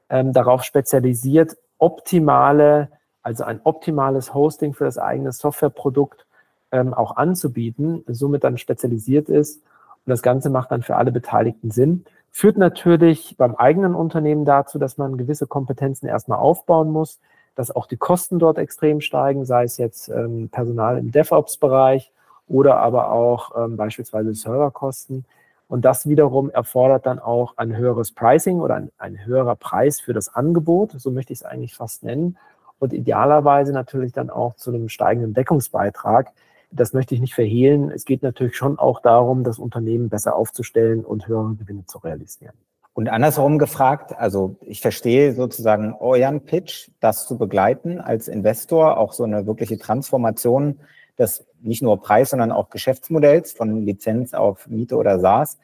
[0.10, 2.90] ähm, darauf spezialisiert, optimale,
[3.24, 6.26] also ein optimales Hosting für das eigene Softwareprodukt
[6.72, 9.62] ähm, auch anzubieten, somit dann spezialisiert ist.
[10.06, 12.06] Und das Ganze macht dann für alle Beteiligten Sinn.
[12.40, 17.20] Führt natürlich beim eigenen Unternehmen dazu, dass man gewisse Kompetenzen erstmal aufbauen muss,
[17.56, 22.12] dass auch die Kosten dort extrem steigen, sei es jetzt ähm, Personal im DevOps-Bereich
[22.48, 25.26] oder aber auch ähm, beispielsweise Serverkosten.
[25.68, 30.14] Und das wiederum erfordert dann auch ein höheres Pricing oder ein, ein höherer Preis für
[30.14, 32.38] das Angebot, so möchte ich es eigentlich fast nennen.
[32.78, 36.34] Und idealerweise natürlich dann auch zu einem steigenden Deckungsbeitrag.
[36.70, 37.92] Das möchte ich nicht verhehlen.
[37.92, 42.54] Es geht natürlich schon auch darum, das Unternehmen besser aufzustellen und höhere Gewinne zu realisieren.
[42.94, 49.14] Und andersherum gefragt, also ich verstehe sozusagen euren Pitch, das zu begleiten als Investor, auch
[49.14, 50.80] so eine wirkliche Transformation
[51.20, 55.60] des nicht nur Preis, sondern auch Geschäftsmodells von Lizenz auf Miete oder SaaS.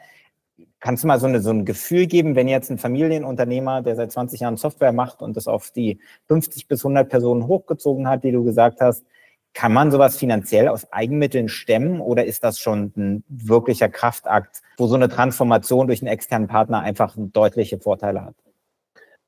[0.80, 4.12] Kannst du mal so, eine, so ein Gefühl geben, wenn jetzt ein Familienunternehmer, der seit
[4.12, 8.32] 20 Jahren Software macht und das auf die 50 bis 100 Personen hochgezogen hat, die
[8.32, 9.06] du gesagt hast,
[9.54, 14.88] kann man sowas finanziell aus Eigenmitteln stemmen oder ist das schon ein wirklicher Kraftakt, wo
[14.88, 18.36] so eine Transformation durch einen externen Partner einfach deutliche Vorteile hat?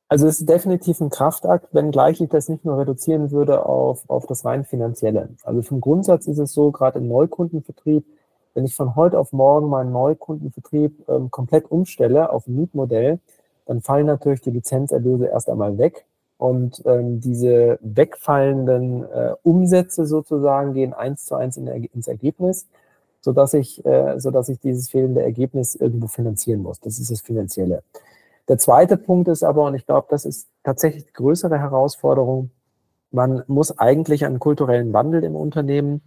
[0.07, 4.27] Also es ist definitiv ein Kraftakt, wenngleich ich das nicht nur reduzieren würde auf, auf
[4.27, 5.29] das rein finanzielle.
[5.43, 8.05] Also vom Grundsatz ist es so, gerade im Neukundenvertrieb,
[8.53, 13.19] wenn ich von heute auf morgen meinen Neukundenvertrieb ähm, komplett umstelle auf ein Mietmodell,
[13.65, 16.05] dann fallen natürlich die Lizenzerlöse erst einmal weg.
[16.37, 22.67] Und ähm, diese wegfallenden äh, Umsätze sozusagen gehen eins zu eins in, ins Ergebnis,
[23.21, 26.79] sodass ich, äh, sodass ich dieses fehlende Ergebnis irgendwo finanzieren muss.
[26.79, 27.83] Das ist das Finanzielle.
[28.47, 32.51] Der zweite Punkt ist aber, und ich glaube, das ist tatsächlich die größere Herausforderung,
[33.11, 36.01] man muss eigentlich einen kulturellen Wandel im Unternehmen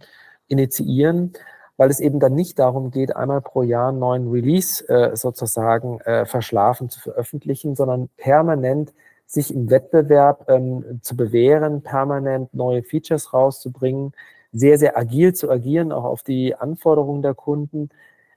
[0.47, 1.33] initiieren,
[1.75, 5.99] weil es eben dann nicht darum geht, einmal pro Jahr einen neuen Release äh, sozusagen
[6.01, 8.93] äh, verschlafen zu veröffentlichen, sondern permanent
[9.29, 14.13] sich im Wettbewerb ähm, zu bewähren, permanent neue Features rauszubringen,
[14.51, 17.89] sehr, sehr agil zu agieren, auch auf die Anforderungen der Kunden.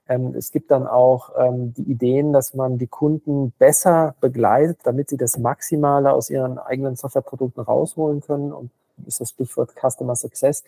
[0.07, 5.09] Ähm, es gibt dann auch ähm, die Ideen, dass man die Kunden besser begleitet, damit
[5.09, 8.53] sie das Maximale aus ihren eigenen Softwareprodukten rausholen können.
[8.53, 8.69] Und
[9.07, 10.63] ist das Stichwort Customer Success.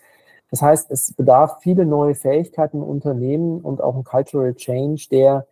[0.49, 5.45] Das heißt, es bedarf viele neue Fähigkeiten im Unternehmen und auch ein Cultural Change, der,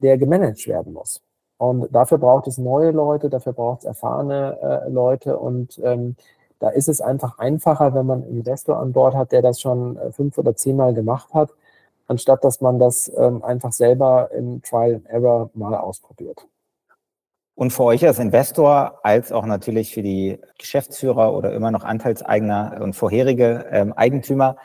[0.00, 1.20] der gemanagt werden muss.
[1.58, 6.16] Und dafür braucht es neue Leute, dafür braucht es erfahrene äh, Leute und ähm,
[6.58, 9.96] da ist es einfach einfacher, wenn man einen Investor an Bord hat, der das schon
[9.96, 11.50] äh, fünf oder zehnmal gemacht hat,
[12.08, 16.46] anstatt dass man das ähm, einfach selber im Trial and Error mal ausprobiert.
[17.54, 22.78] Und für euch als Investor, als auch natürlich für die Geschäftsführer oder immer noch Anteilseigner
[22.82, 24.56] und vorherige ähm, Eigentümer,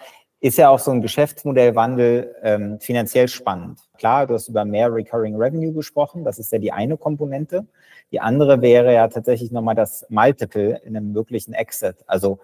[0.42, 3.80] ist ja auch so ein Geschäftsmodellwandel ähm, finanziell spannend.
[3.98, 7.68] Klar, du hast über mehr Recurring Revenue gesprochen, das ist ja die eine Komponente.
[8.12, 11.98] Die andere wäre ja tatsächlich nochmal das Multiple in einem möglichen Exit.
[12.08, 12.40] Also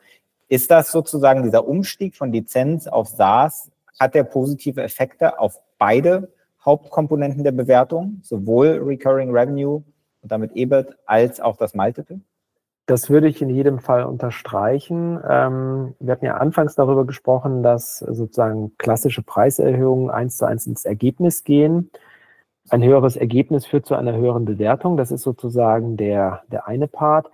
[0.47, 6.31] ist das sozusagen dieser Umstieg von Lizenz auf SaaS, hat der positive Effekte auf beide
[6.63, 9.83] Hauptkomponenten der Bewertung, sowohl Recurring Revenue
[10.21, 12.19] und damit EBIT als auch das Multiple?
[12.87, 15.19] Das würde ich in jedem Fall unterstreichen.
[15.29, 20.85] Ähm, wir hatten ja anfangs darüber gesprochen, dass sozusagen klassische Preiserhöhungen eins zu eins ins
[20.85, 21.91] Ergebnis gehen.
[22.69, 24.95] Ein höheres Ergebnis führt zu einer höheren Bewertung.
[24.95, 27.29] Das ist sozusagen der, der eine Part.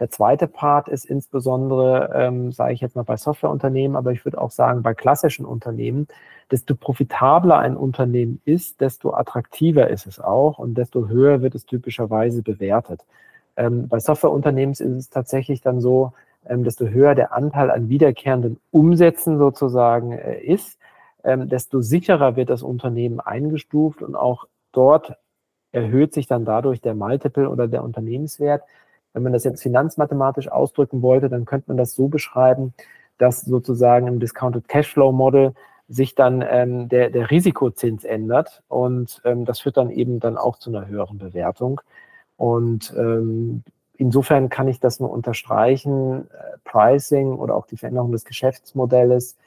[0.00, 4.40] Der zweite Part ist insbesondere, ähm, sage ich jetzt mal bei Softwareunternehmen, aber ich würde
[4.40, 6.08] auch sagen bei klassischen Unternehmen,
[6.50, 11.66] desto profitabler ein Unternehmen ist, desto attraktiver ist es auch und desto höher wird es
[11.66, 13.02] typischerweise bewertet.
[13.56, 16.12] Ähm, bei Softwareunternehmen ist es tatsächlich dann so,
[16.46, 20.78] ähm, desto höher der Anteil an wiederkehrenden Umsätzen sozusagen äh, ist,
[21.22, 25.16] ähm, desto sicherer wird das Unternehmen eingestuft und auch dort
[25.72, 28.62] erhöht sich dann dadurch der Multiple oder der Unternehmenswert.
[29.12, 32.74] Wenn man das jetzt finanzmathematisch ausdrücken wollte, dann könnte man das so beschreiben,
[33.18, 35.54] dass sozusagen im Discounted Cashflow Model
[35.88, 40.58] sich dann ähm, der, der Risikozins ändert und ähm, das führt dann eben dann auch
[40.58, 41.80] zu einer höheren Bewertung.
[42.44, 43.62] Und ähm,
[43.96, 46.28] insofern kann ich das nur unterstreichen.
[46.30, 49.38] Äh, Pricing oder auch die Veränderung des Geschäftsmodells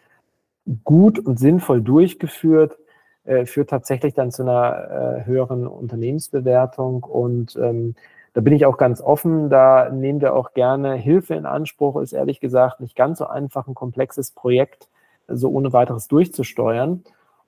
[0.84, 2.80] gut und sinnvoll durchgeführt,
[3.26, 7.04] äh, führt tatsächlich dann zu einer äh, höheren Unternehmensbewertung.
[7.04, 7.94] Und ähm,
[8.34, 9.52] da bin ich auch ganz offen.
[9.52, 12.02] Da nehmen wir auch gerne Hilfe in Anspruch.
[12.02, 14.90] Ist ehrlich gesagt nicht ganz so einfach, ein komplexes Projekt
[15.28, 17.04] so ohne weiteres durchzusteuern.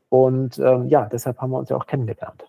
[0.10, 2.46] Und ähm, ja, deshalb haben wir uns ja auch kennengelernt.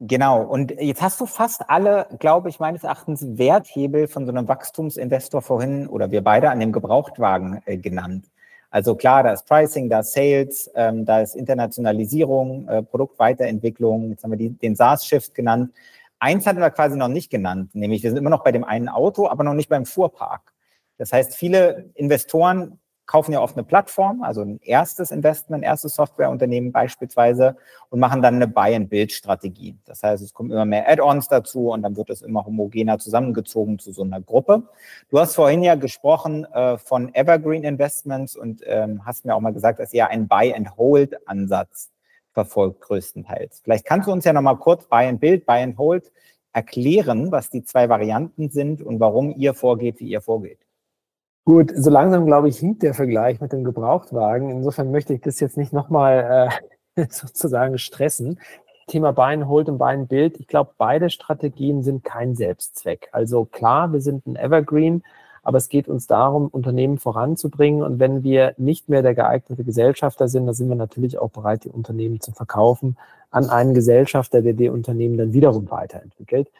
[0.00, 4.46] Genau, und jetzt hast du fast alle, glaube ich, meines Erachtens Werthebel von so einem
[4.46, 8.26] Wachstumsinvestor vorhin oder wir beide an dem Gebrauchtwagen äh, genannt.
[8.70, 14.22] Also klar, da ist Pricing, da ist Sales, ähm, da ist Internationalisierung, äh, Produktweiterentwicklung, jetzt
[14.22, 15.72] haben wir die, den SaaS-Shift genannt.
[16.20, 18.88] Eins hatten wir quasi noch nicht genannt, nämlich wir sind immer noch bei dem einen
[18.88, 20.52] Auto, aber noch nicht beim Fuhrpark.
[20.96, 22.78] Das heißt, viele Investoren
[23.08, 27.56] kaufen ja oft eine Plattform, also ein erstes Investment, ein erstes Softwareunternehmen beispielsweise
[27.88, 29.78] und machen dann eine Buy-and-Build-Strategie.
[29.86, 33.78] Das heißt, es kommen immer mehr Add-ons dazu und dann wird es immer homogener zusammengezogen
[33.78, 34.64] zu so einer Gruppe.
[35.08, 39.54] Du hast vorhin ja gesprochen äh, von Evergreen Investments und ähm, hast mir auch mal
[39.54, 41.90] gesagt, dass ihr einen Buy-and-Hold-Ansatz
[42.34, 43.62] verfolgt größtenteils.
[43.64, 46.12] Vielleicht kannst du uns ja nochmal kurz Buy-and-Build, Buy-and-Hold
[46.52, 50.67] erklären, was die zwei Varianten sind und warum ihr vorgeht, wie ihr vorgeht.
[51.48, 54.50] Gut, so langsam, glaube ich, hinkt der Vergleich mit dem Gebrauchtwagen.
[54.50, 56.50] Insofern möchte ich das jetzt nicht nochmal
[56.94, 58.38] äh, sozusagen stressen.
[58.86, 60.38] Thema Bein holt und Bein Bild.
[60.40, 63.08] Ich glaube, beide Strategien sind kein Selbstzweck.
[63.12, 65.02] Also klar, wir sind ein Evergreen,
[65.42, 67.82] aber es geht uns darum, Unternehmen voranzubringen.
[67.82, 71.64] Und wenn wir nicht mehr der geeignete Gesellschafter sind, dann sind wir natürlich auch bereit,
[71.64, 72.98] die Unternehmen zu verkaufen
[73.30, 76.50] an einen Gesellschafter, der die Unternehmen dann wiederum weiterentwickelt.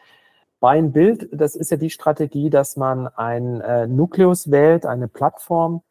[0.59, 5.81] Buy Bild, das ist ja die Strategie, dass man ein äh, Nukleus wählt, eine Plattform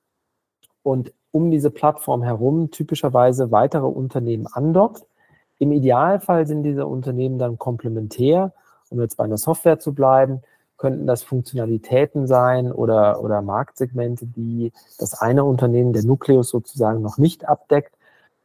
[0.82, 5.06] und um diese Plattform herum typischerweise weitere Unternehmen andockt.
[5.58, 8.52] Im Idealfall sind diese Unternehmen dann komplementär.
[8.90, 10.42] Um jetzt bei einer Software zu bleiben,
[10.76, 17.18] könnten das Funktionalitäten sein oder, oder Marktsegmente, die das eine Unternehmen, der Nukleus sozusagen noch
[17.18, 17.97] nicht abdeckt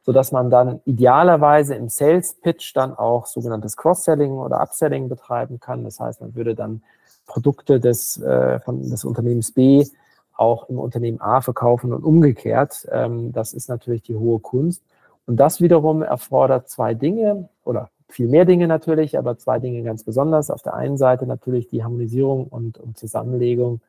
[0.05, 5.59] so dass man dann idealerweise im Sales Pitch dann auch sogenanntes Cross-Selling oder Upselling betreiben
[5.59, 5.83] kann.
[5.83, 6.83] Das heißt, man würde dann
[7.25, 9.85] Produkte des, äh, von, des Unternehmens B
[10.35, 12.87] auch im Unternehmen A verkaufen und umgekehrt.
[12.91, 14.83] Ähm, das ist natürlich die hohe Kunst.
[15.25, 20.03] Und das wiederum erfordert zwei Dinge oder viel mehr Dinge natürlich, aber zwei Dinge ganz
[20.03, 20.51] besonders.
[20.51, 23.79] Auf der einen Seite natürlich die Harmonisierung und, und Zusammenlegung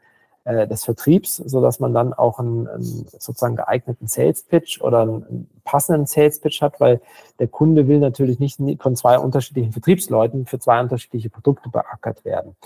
[0.45, 5.01] äh, des Vertriebs, so dass man dann auch einen, einen sozusagen geeigneten Sales Pitch oder
[5.01, 7.01] einen passenden Sales Pitch hat, weil
[7.39, 12.57] der Kunde will natürlich nicht von zwei unterschiedlichen Vertriebsleuten für zwei unterschiedliche Produkte beackert werden.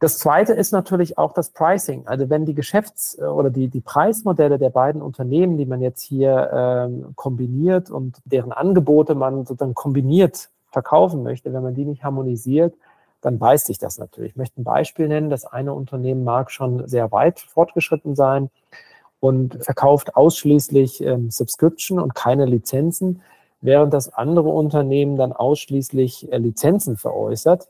[0.00, 2.06] Das zweite ist natürlich auch das Pricing.
[2.06, 6.50] Also wenn die Geschäfts- oder die, die Preismodelle der beiden Unternehmen, die man jetzt hier
[6.52, 12.74] ähm, kombiniert und deren Angebote man sozusagen kombiniert verkaufen möchte, wenn man die nicht harmonisiert,
[13.20, 14.32] dann beißt sich das natürlich.
[14.32, 15.30] Ich möchte ein Beispiel nennen.
[15.30, 18.50] Das eine Unternehmen mag schon sehr weit fortgeschritten sein
[19.20, 23.22] und verkauft ausschließlich ähm, Subscription und keine Lizenzen,
[23.60, 27.68] während das andere Unternehmen dann ausschließlich äh, Lizenzen veräußert.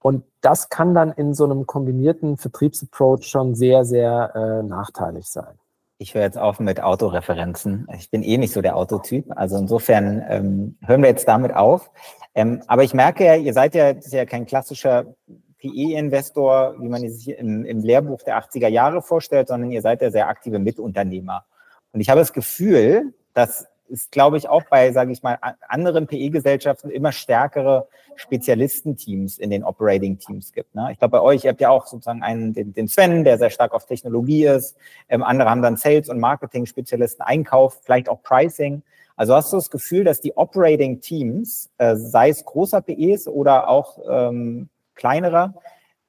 [0.00, 5.54] Und das kann dann in so einem kombinierten Vertriebsapproach schon sehr, sehr äh, nachteilig sein.
[6.02, 7.86] Ich höre jetzt auf mit Autoreferenzen.
[7.96, 9.26] Ich bin eh nicht so der Autotyp.
[9.36, 11.92] Also insofern ähm, hören wir jetzt damit auf.
[12.34, 15.14] Ähm, aber ich merke ja, ihr seid ja, ist ja kein klassischer
[15.58, 20.10] PE-Investor, wie man sich im, im Lehrbuch der 80er Jahre vorstellt, sondern ihr seid ja
[20.10, 21.44] sehr aktive Mitunternehmer.
[21.92, 26.06] Und ich habe das Gefühl, Das ist, glaube ich, auch bei, sage ich mal, anderen
[26.06, 30.74] PE-Gesellschaften immer stärkere Spezialistenteams in den Operating-Teams gibt.
[30.74, 30.88] Ne?
[30.92, 33.50] Ich glaube, bei euch, ihr habt ja auch sozusagen einen, den, den Sven, der sehr
[33.50, 34.76] stark auf Technologie ist.
[35.08, 38.82] Ähm, andere haben dann Sales- und Marketing-Spezialisten, Einkauf, vielleicht auch Pricing.
[39.16, 43.98] Also hast du das Gefühl, dass die Operating-Teams, äh, sei es großer PEs oder auch
[44.08, 45.54] ähm, kleinerer,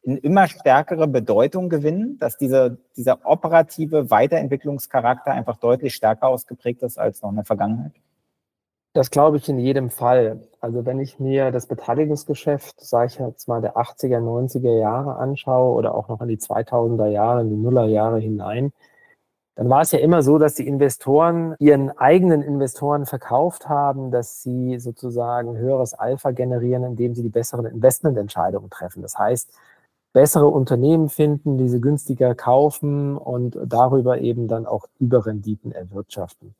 [0.04, 7.00] in immer stärkere Bedeutung gewinnen, dass diese, dieser operative Weiterentwicklungscharakter einfach deutlich stärker ausgeprägt ist
[7.00, 7.94] als noch in der Vergangenheit?
[8.94, 10.42] Das glaube ich in jedem Fall.
[10.60, 15.74] Also wenn ich mir das Beteiligungsgeschäft, sage ich jetzt mal, der 80er, 90er Jahre anschaue
[15.74, 18.72] oder auch noch in die 2000er Jahre, in die Nullerjahre hinein,
[19.56, 24.42] dann war es ja immer so, dass die Investoren ihren eigenen Investoren verkauft haben, dass
[24.42, 29.02] sie sozusagen höheres Alpha generieren, indem sie die besseren Investmententscheidungen treffen.
[29.02, 29.54] Das heißt,
[30.13, 36.56] bessere Unternehmen finden, diese günstiger kaufen und darüber eben dann auch Überrenditen erwirtschaften.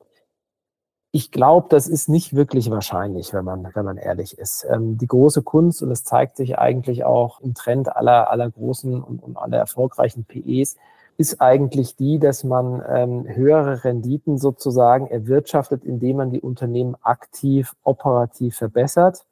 [1.12, 4.66] Ich glaube, das ist nicht wirklich wahrscheinlich, wenn man, wenn man ehrlich ist.
[4.68, 9.00] Ähm, die große Kunst, und es zeigt sich eigentlich auch im Trend aller, aller großen
[9.00, 10.76] und, und aller erfolgreichen PEs,
[11.16, 17.76] ist eigentlich die, dass man ähm, höhere Renditen sozusagen erwirtschaftet, indem man die Unternehmen aktiv
[17.84, 19.24] operativ verbessert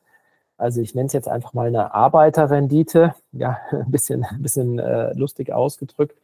[0.63, 5.13] also ich nenne es jetzt einfach mal eine Arbeiterrendite, ja, ein bisschen, ein bisschen äh,
[5.15, 6.17] lustig ausgedrückt,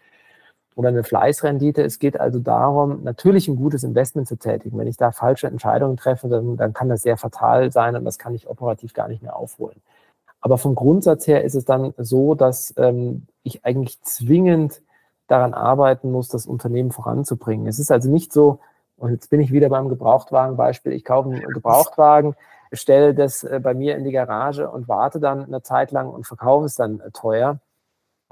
[0.79, 1.83] oder eine Fleißrendite.
[1.83, 4.79] Es geht also darum, natürlich ein gutes Investment zu tätigen.
[4.79, 8.17] Wenn ich da falsche Entscheidungen treffe, dann, dann kann das sehr fatal sein und das
[8.17, 9.83] kann ich operativ gar nicht mehr aufholen.
[10.41, 14.81] Aber vom Grundsatz her ist es dann so, dass ähm, ich eigentlich zwingend
[15.27, 17.67] daran arbeiten muss, das Unternehmen voranzubringen.
[17.67, 18.61] Es ist also nicht so,
[18.99, 22.37] und jetzt bin ich wieder beim Gebrauchtwagenbeispiel, ich kaufe einen Gebrauchtwagen,
[22.73, 26.27] stelle das äh, bei mir in die Garage und warte dann eine Zeit lang und
[26.27, 27.61] verkaufe es dann äh, teuer.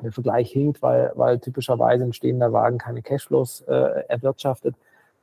[0.02, 4.74] Der Vergleich hinkt, weil, weil typischerweise ein stehender Wagen keine Cashflows äh, erwirtschaftet.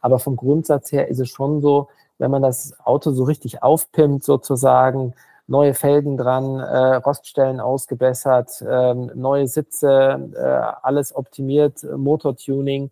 [0.02, 4.24] Aber vom Grundsatz her ist es schon so, wenn man das Auto so richtig aufpimmt,
[4.24, 5.14] sozusagen,
[5.48, 12.92] neue Felgen dran, äh, Roststellen ausgebessert, ähm, neue Sitze, äh, alles optimiert, Motortuning,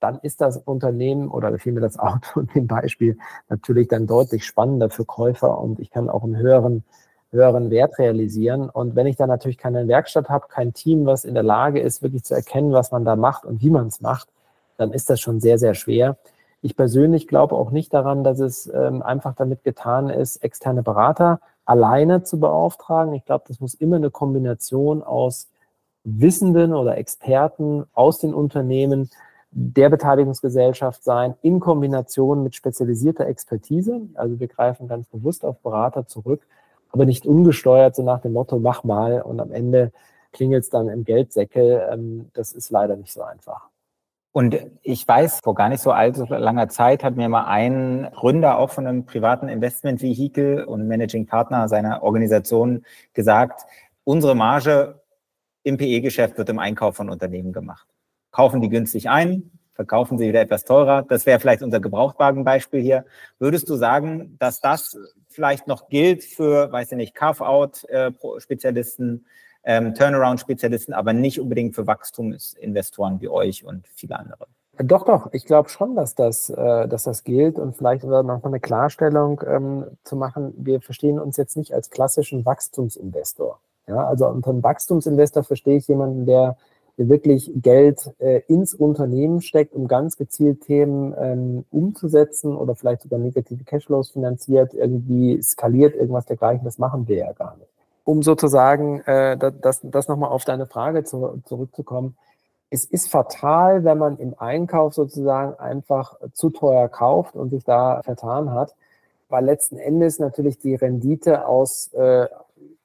[0.00, 4.90] dann ist das Unternehmen oder vielmehr das Auto in dem Beispiel natürlich dann deutlich spannender
[4.90, 6.84] für Käufer und ich kann auch einen höheren,
[7.30, 8.68] höheren Wert realisieren.
[8.68, 12.02] Und wenn ich dann natürlich keine Werkstatt habe, kein Team, was in der Lage ist,
[12.02, 14.28] wirklich zu erkennen, was man da macht und wie man es macht,
[14.76, 16.16] dann ist das schon sehr, sehr schwer.
[16.62, 21.40] Ich persönlich glaube auch nicht daran, dass es ähm, einfach damit getan ist, externe Berater
[21.64, 23.14] alleine zu beauftragen.
[23.14, 25.48] Ich glaube, das muss immer eine Kombination aus
[26.04, 29.10] Wissenden oder Experten aus den Unternehmen
[29.52, 34.00] der Beteiligungsgesellschaft sein, in Kombination mit spezialisierter Expertise.
[34.14, 36.46] Also wir greifen ganz bewusst auf Berater zurück,
[36.90, 39.92] aber nicht ungesteuert, so nach dem Motto, mach mal und am Ende
[40.32, 41.88] klingelt es dann im Geldsäckel.
[41.90, 43.68] Ähm, das ist leider nicht so einfach.
[44.32, 48.58] Und ich weiß, vor gar nicht so allzu langer Zeit hat mir mal ein Gründer
[48.58, 53.62] auch von einem privaten Investmentvehikel und Managing Partner seiner Organisation gesagt,
[54.04, 55.00] unsere Marge
[55.64, 57.89] im PE-Geschäft wird im Einkauf von Unternehmen gemacht
[58.30, 61.02] kaufen die günstig ein, verkaufen sie wieder etwas teurer.
[61.02, 63.04] Das wäre vielleicht unser Gebrauchtwagenbeispiel hier.
[63.38, 69.26] Würdest du sagen, dass das vielleicht noch gilt für, weiß ich nicht, Carve-out-Spezialisten,
[69.64, 74.46] ähm, Turnaround-Spezialisten, aber nicht unbedingt für Wachstumsinvestoren wie euch und viele andere?
[74.82, 75.28] Doch, doch.
[75.32, 79.42] Ich glaube schon, dass das, äh, dass das gilt und vielleicht noch mal eine Klarstellung
[79.46, 80.54] ähm, zu machen.
[80.56, 83.60] Wir verstehen uns jetzt nicht als klassischen Wachstumsinvestor.
[83.86, 86.56] Ja, also unter einem Wachstumsinvestor verstehe ich jemanden, der
[87.08, 93.18] wirklich Geld äh, ins Unternehmen steckt, um ganz gezielt Themen ähm, umzusetzen oder vielleicht sogar
[93.18, 97.70] negative Cashflows finanziert, irgendwie skaliert, irgendwas dergleichen, das machen wir ja gar nicht.
[98.04, 102.16] Um sozusagen äh, das, das nochmal auf deine Frage zu, zurückzukommen,
[102.70, 108.00] es ist fatal, wenn man im Einkauf sozusagen einfach zu teuer kauft und sich da
[108.02, 108.74] vertan hat,
[109.28, 112.26] weil letzten Endes natürlich die Rendite aus, äh,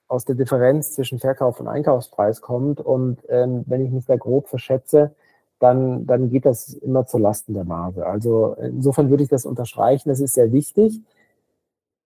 [0.07, 2.79] aus der Differenz zwischen Verkauf und Einkaufspreis kommt.
[2.79, 5.15] Und ähm, wenn ich mich da grob verschätze,
[5.59, 8.05] dann, dann geht das immer zu Lasten der Marge.
[8.05, 11.01] Also insofern würde ich das unterstreichen, das ist sehr wichtig.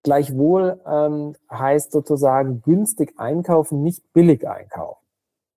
[0.03, 4.99] Gleichwohl ähm, heißt sozusagen günstig einkaufen, nicht billig einkaufen.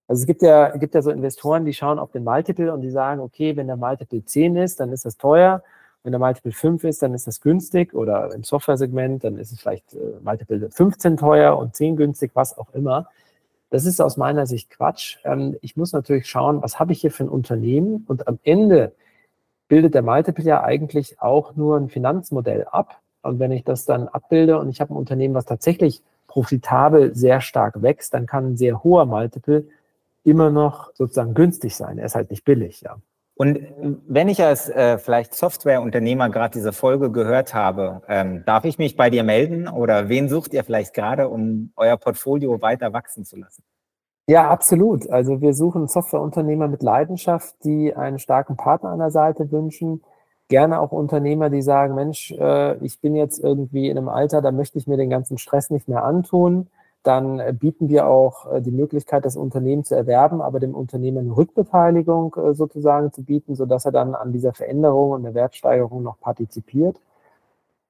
[0.08, 2.90] Also es gibt ja, gibt ja so Investoren, die schauen auf den Multiple und die
[2.90, 5.62] sagen, okay, wenn der Multiple 10 ist, dann ist das teuer.
[6.04, 9.60] Wenn der Multiple 5 ist, dann ist das günstig oder im Software-Segment, dann ist es
[9.60, 13.08] vielleicht äh, Multiple 15 teuer und 10 günstig, was auch immer.
[13.70, 15.18] Das ist aus meiner Sicht Quatsch.
[15.24, 18.92] Ähm, ich muss natürlich schauen, was habe ich hier für ein Unternehmen und am Ende
[19.68, 23.00] bildet der Multiple ja eigentlich auch nur ein Finanzmodell ab.
[23.22, 27.40] Und wenn ich das dann abbilde und ich habe ein Unternehmen, was tatsächlich profitabel sehr
[27.40, 29.64] stark wächst, dann kann ein sehr hoher Multiple
[30.24, 31.98] immer noch sozusagen günstig sein.
[31.98, 32.98] Er ist halt nicht billig, ja.
[33.42, 33.58] Und
[34.06, 38.96] wenn ich als äh, vielleicht Softwareunternehmer gerade diese Folge gehört habe, ähm, darf ich mich
[38.96, 43.36] bei dir melden oder wen sucht ihr vielleicht gerade, um euer Portfolio weiter wachsen zu
[43.36, 43.64] lassen?
[44.28, 45.10] Ja, absolut.
[45.10, 50.04] Also wir suchen Softwareunternehmer mit Leidenschaft, die einen starken Partner an der Seite wünschen.
[50.46, 54.52] Gerne auch Unternehmer, die sagen, Mensch, äh, ich bin jetzt irgendwie in einem Alter, da
[54.52, 56.68] möchte ich mir den ganzen Stress nicht mehr antun
[57.02, 61.30] dann äh, bieten wir auch äh, die Möglichkeit, das Unternehmen zu erwerben, aber dem Unternehmen
[61.30, 66.20] Rückbeteiligung äh, sozusagen zu bieten, sodass er dann an dieser Veränderung und der Wertsteigerung noch
[66.20, 67.00] partizipiert.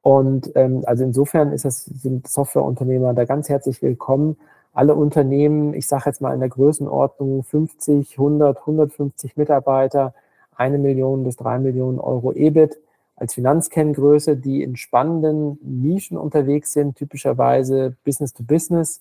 [0.02, 4.36] Und ähm, also insofern ist das, sind Softwareunternehmer da ganz herzlich willkommen.
[4.72, 10.14] Alle Unternehmen, ich sage jetzt mal in der Größenordnung 50, 100, 150 Mitarbeiter,
[10.56, 12.78] eine Million bis drei Millionen Euro EBIT,
[13.22, 19.00] als Finanzkenngröße, die in spannenden Nischen unterwegs sind, typischerweise Business to Business,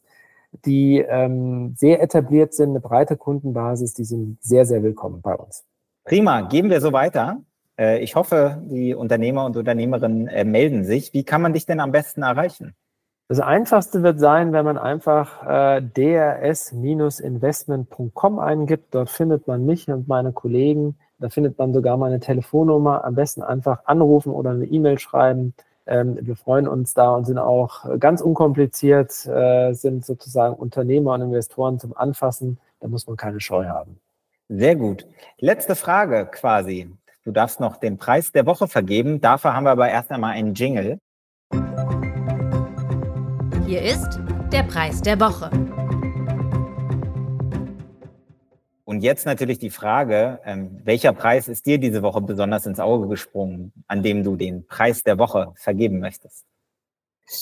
[0.64, 5.64] die ähm, sehr etabliert sind, eine breite Kundenbasis, die sind sehr, sehr willkommen bei uns.
[6.04, 7.42] Prima, geben wir so weiter.
[7.80, 11.14] Äh, ich hoffe, die Unternehmer und Unternehmerinnen äh, melden sich.
[11.14, 12.76] Wie kann man dich denn am besten erreichen?
[13.28, 18.94] Das Einfachste wird sein, wenn man einfach äh, drs-investment.com eingibt.
[18.94, 23.06] Dort findet man mich und meine Kollegen da findet man sogar meine Telefonnummer.
[23.06, 25.54] Am besten einfach anrufen oder eine E-Mail schreiben.
[25.86, 31.22] Ähm, wir freuen uns da und sind auch ganz unkompliziert, äh, sind sozusagen Unternehmer und
[31.22, 32.60] Investoren zum Anfassen.
[32.80, 34.00] Da muss man keine Scheu haben.
[34.50, 35.08] Sehr gut.
[35.38, 36.92] Letzte Frage quasi.
[37.24, 39.22] Du darfst noch den Preis der Woche vergeben.
[39.22, 40.98] Dafür haben wir aber erst einmal einen Jingle.
[43.66, 44.20] Hier ist
[44.52, 45.52] der Preis der Woche.
[48.92, 53.08] Und jetzt natürlich die Frage, ähm, welcher Preis ist dir diese Woche besonders ins Auge
[53.08, 56.44] gesprungen, an dem du den Preis der Woche vergeben möchtest?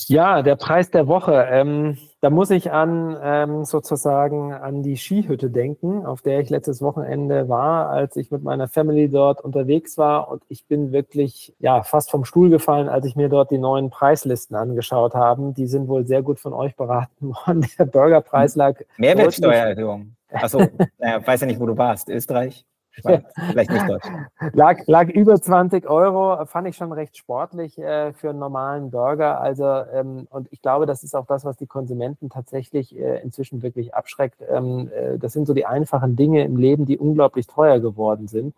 [0.06, 1.48] Ja, der Preis der Woche.
[1.50, 6.80] Ähm, da muss ich an ähm, sozusagen an die Skihütte denken, auf der ich letztes
[6.80, 10.30] Wochenende war, als ich mit meiner Family dort unterwegs war.
[10.30, 13.90] Und ich bin wirklich ja fast vom Stuhl gefallen, als ich mir dort die neuen
[13.90, 15.54] Preislisten angeschaut habe.
[15.56, 17.66] Die sind wohl sehr gut von euch beraten worden.
[17.78, 18.78] Der Burgerpreis lag.
[18.98, 20.14] Mehrwertsteuererhöhung.
[20.30, 20.60] Achso,
[20.98, 22.08] äh, weiß ja nicht, wo du warst.
[22.08, 22.64] Österreich?
[22.92, 24.06] Schweiz, vielleicht nicht Deutsch.
[24.52, 29.40] Lag, lag über 20 Euro, fand ich schon recht sportlich äh, für einen normalen Burger.
[29.40, 33.62] Also, ähm, und ich glaube, das ist auch das, was die Konsumenten tatsächlich äh, inzwischen
[33.62, 34.42] wirklich abschreckt.
[34.48, 38.54] Ähm, äh, das sind so die einfachen Dinge im Leben, die unglaublich teuer geworden sind.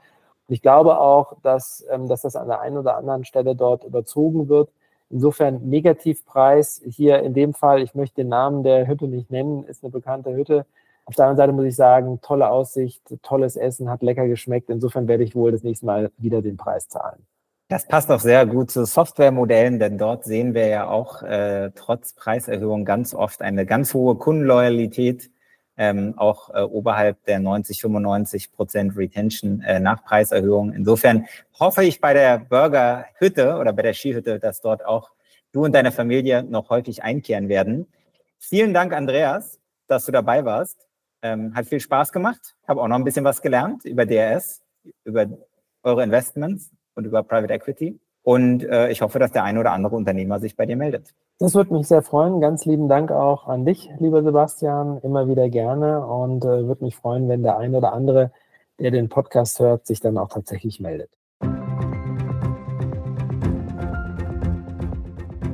[0.49, 3.85] Und ich glaube auch, dass, ähm, dass das an der einen oder anderen Stelle dort
[3.85, 4.71] überzogen wird.
[5.11, 9.85] Insofern Negativpreis hier in dem Fall, ich möchte den Namen der Hütte nicht nennen, ist
[9.85, 10.65] eine bekannte Hütte
[11.05, 14.71] auf der anderen Seite muss ich sagen, tolle Aussicht, tolles Essen, hat lecker geschmeckt.
[14.71, 17.27] Insofern werde ich wohl das nächste Mal wieder den Preis zahlen.
[17.69, 22.13] Das passt auch sehr gut zu Softwaremodellen, denn dort sehen wir ja auch äh, trotz
[22.13, 25.31] Preiserhöhung ganz oft eine ganz hohe Kundenloyalität,
[25.79, 30.73] ähm, auch äh, oberhalb der 90, 95 Prozent Retention äh, nach Preiserhöhung.
[30.75, 31.27] Insofern
[31.59, 35.11] hoffe ich bei der Burgerhütte oder bei der Skihütte, dass dort auch
[35.53, 37.87] du und deine Familie noch häufig einkehren werden.
[38.39, 40.89] Vielen Dank, Andreas, dass du dabei warst.
[41.23, 42.55] Ähm, hat viel Spaß gemacht.
[42.67, 44.63] Habe auch noch ein bisschen was gelernt über DRS,
[45.05, 45.27] über
[45.83, 47.99] eure Investments und über Private Equity.
[48.23, 51.15] Und äh, ich hoffe, dass der eine oder andere Unternehmer sich bei dir meldet.
[51.39, 52.41] Das würde mich sehr freuen.
[52.41, 54.99] Ganz lieben Dank auch an dich, lieber Sebastian.
[55.03, 58.31] Immer wieder gerne und äh, würde mich freuen, wenn der eine oder andere,
[58.79, 61.11] der den Podcast hört, sich dann auch tatsächlich meldet.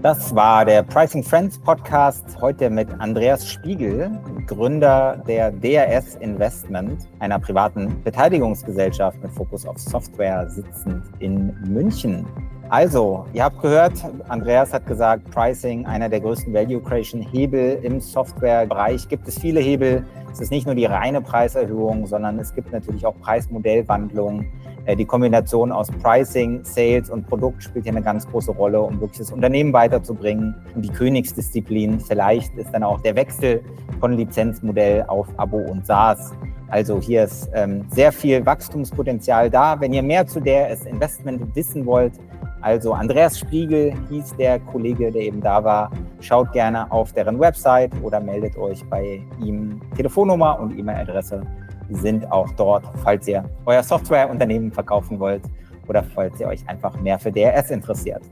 [0.03, 4.12] Das war der Pricing Friends Podcast heute mit Andreas Spiegel,
[4.46, 12.24] Gründer der DRS Investment, einer privaten Beteiligungsgesellschaft mit Fokus auf Software, sitzend in München.
[12.71, 13.95] Also, ihr habt gehört,
[14.29, 19.09] Andreas hat gesagt, Pricing, einer der größten Value Creation Hebel im Softwarebereich.
[19.09, 20.05] Gibt es viele Hebel.
[20.31, 24.53] Es ist nicht nur die reine Preiserhöhung, sondern es gibt natürlich auch Preismodellwandlungen.
[24.85, 29.01] Äh, die Kombination aus Pricing, Sales und Produkt spielt hier eine ganz große Rolle, um
[29.01, 30.55] wirklich das Unternehmen weiterzubringen.
[30.75, 33.62] Und die Königsdisziplin vielleicht ist dann auch der Wechsel
[33.99, 36.33] von Lizenzmodell auf Abo und SaaS.
[36.69, 39.81] Also hier ist ähm, sehr viel Wachstumspotenzial da.
[39.81, 42.12] Wenn ihr mehr zu der Investment wissen wollt,
[42.61, 45.91] also Andreas Spiegel hieß der Kollege, der eben da war.
[46.21, 49.81] Schaut gerne auf deren Website oder meldet euch bei ihm.
[49.97, 51.43] Telefonnummer und E-Mail-Adresse
[51.91, 55.43] sind auch dort, falls ihr euer Softwareunternehmen verkaufen wollt
[55.89, 58.23] oder falls ihr euch einfach mehr für DRS interessiert.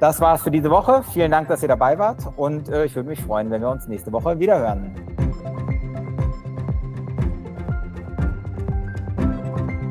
[0.00, 1.02] Das war's für diese Woche.
[1.12, 3.86] Vielen Dank, dass ihr dabei wart und äh, ich würde mich freuen, wenn wir uns
[3.86, 4.94] nächste Woche wieder hören.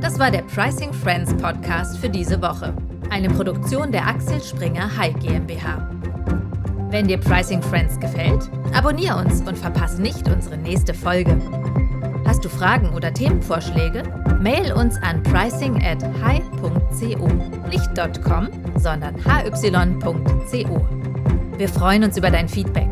[0.02, 2.74] Das war der Pricing Friends Podcast für diese Woche.
[3.12, 5.86] Eine Produktion der Axel Springer High GmbH.
[6.92, 11.36] Wenn dir Pricing Friends gefällt, abonniere uns und verpasse nicht unsere nächste Folge.
[12.26, 14.04] Hast du Fragen oder Themenvorschläge?
[14.40, 17.28] Mail uns an pricing at hi.co.
[17.70, 18.48] Nicht .com,
[18.78, 20.88] sondern hy.co.
[21.58, 22.88] Wir freuen uns über dein Feedback.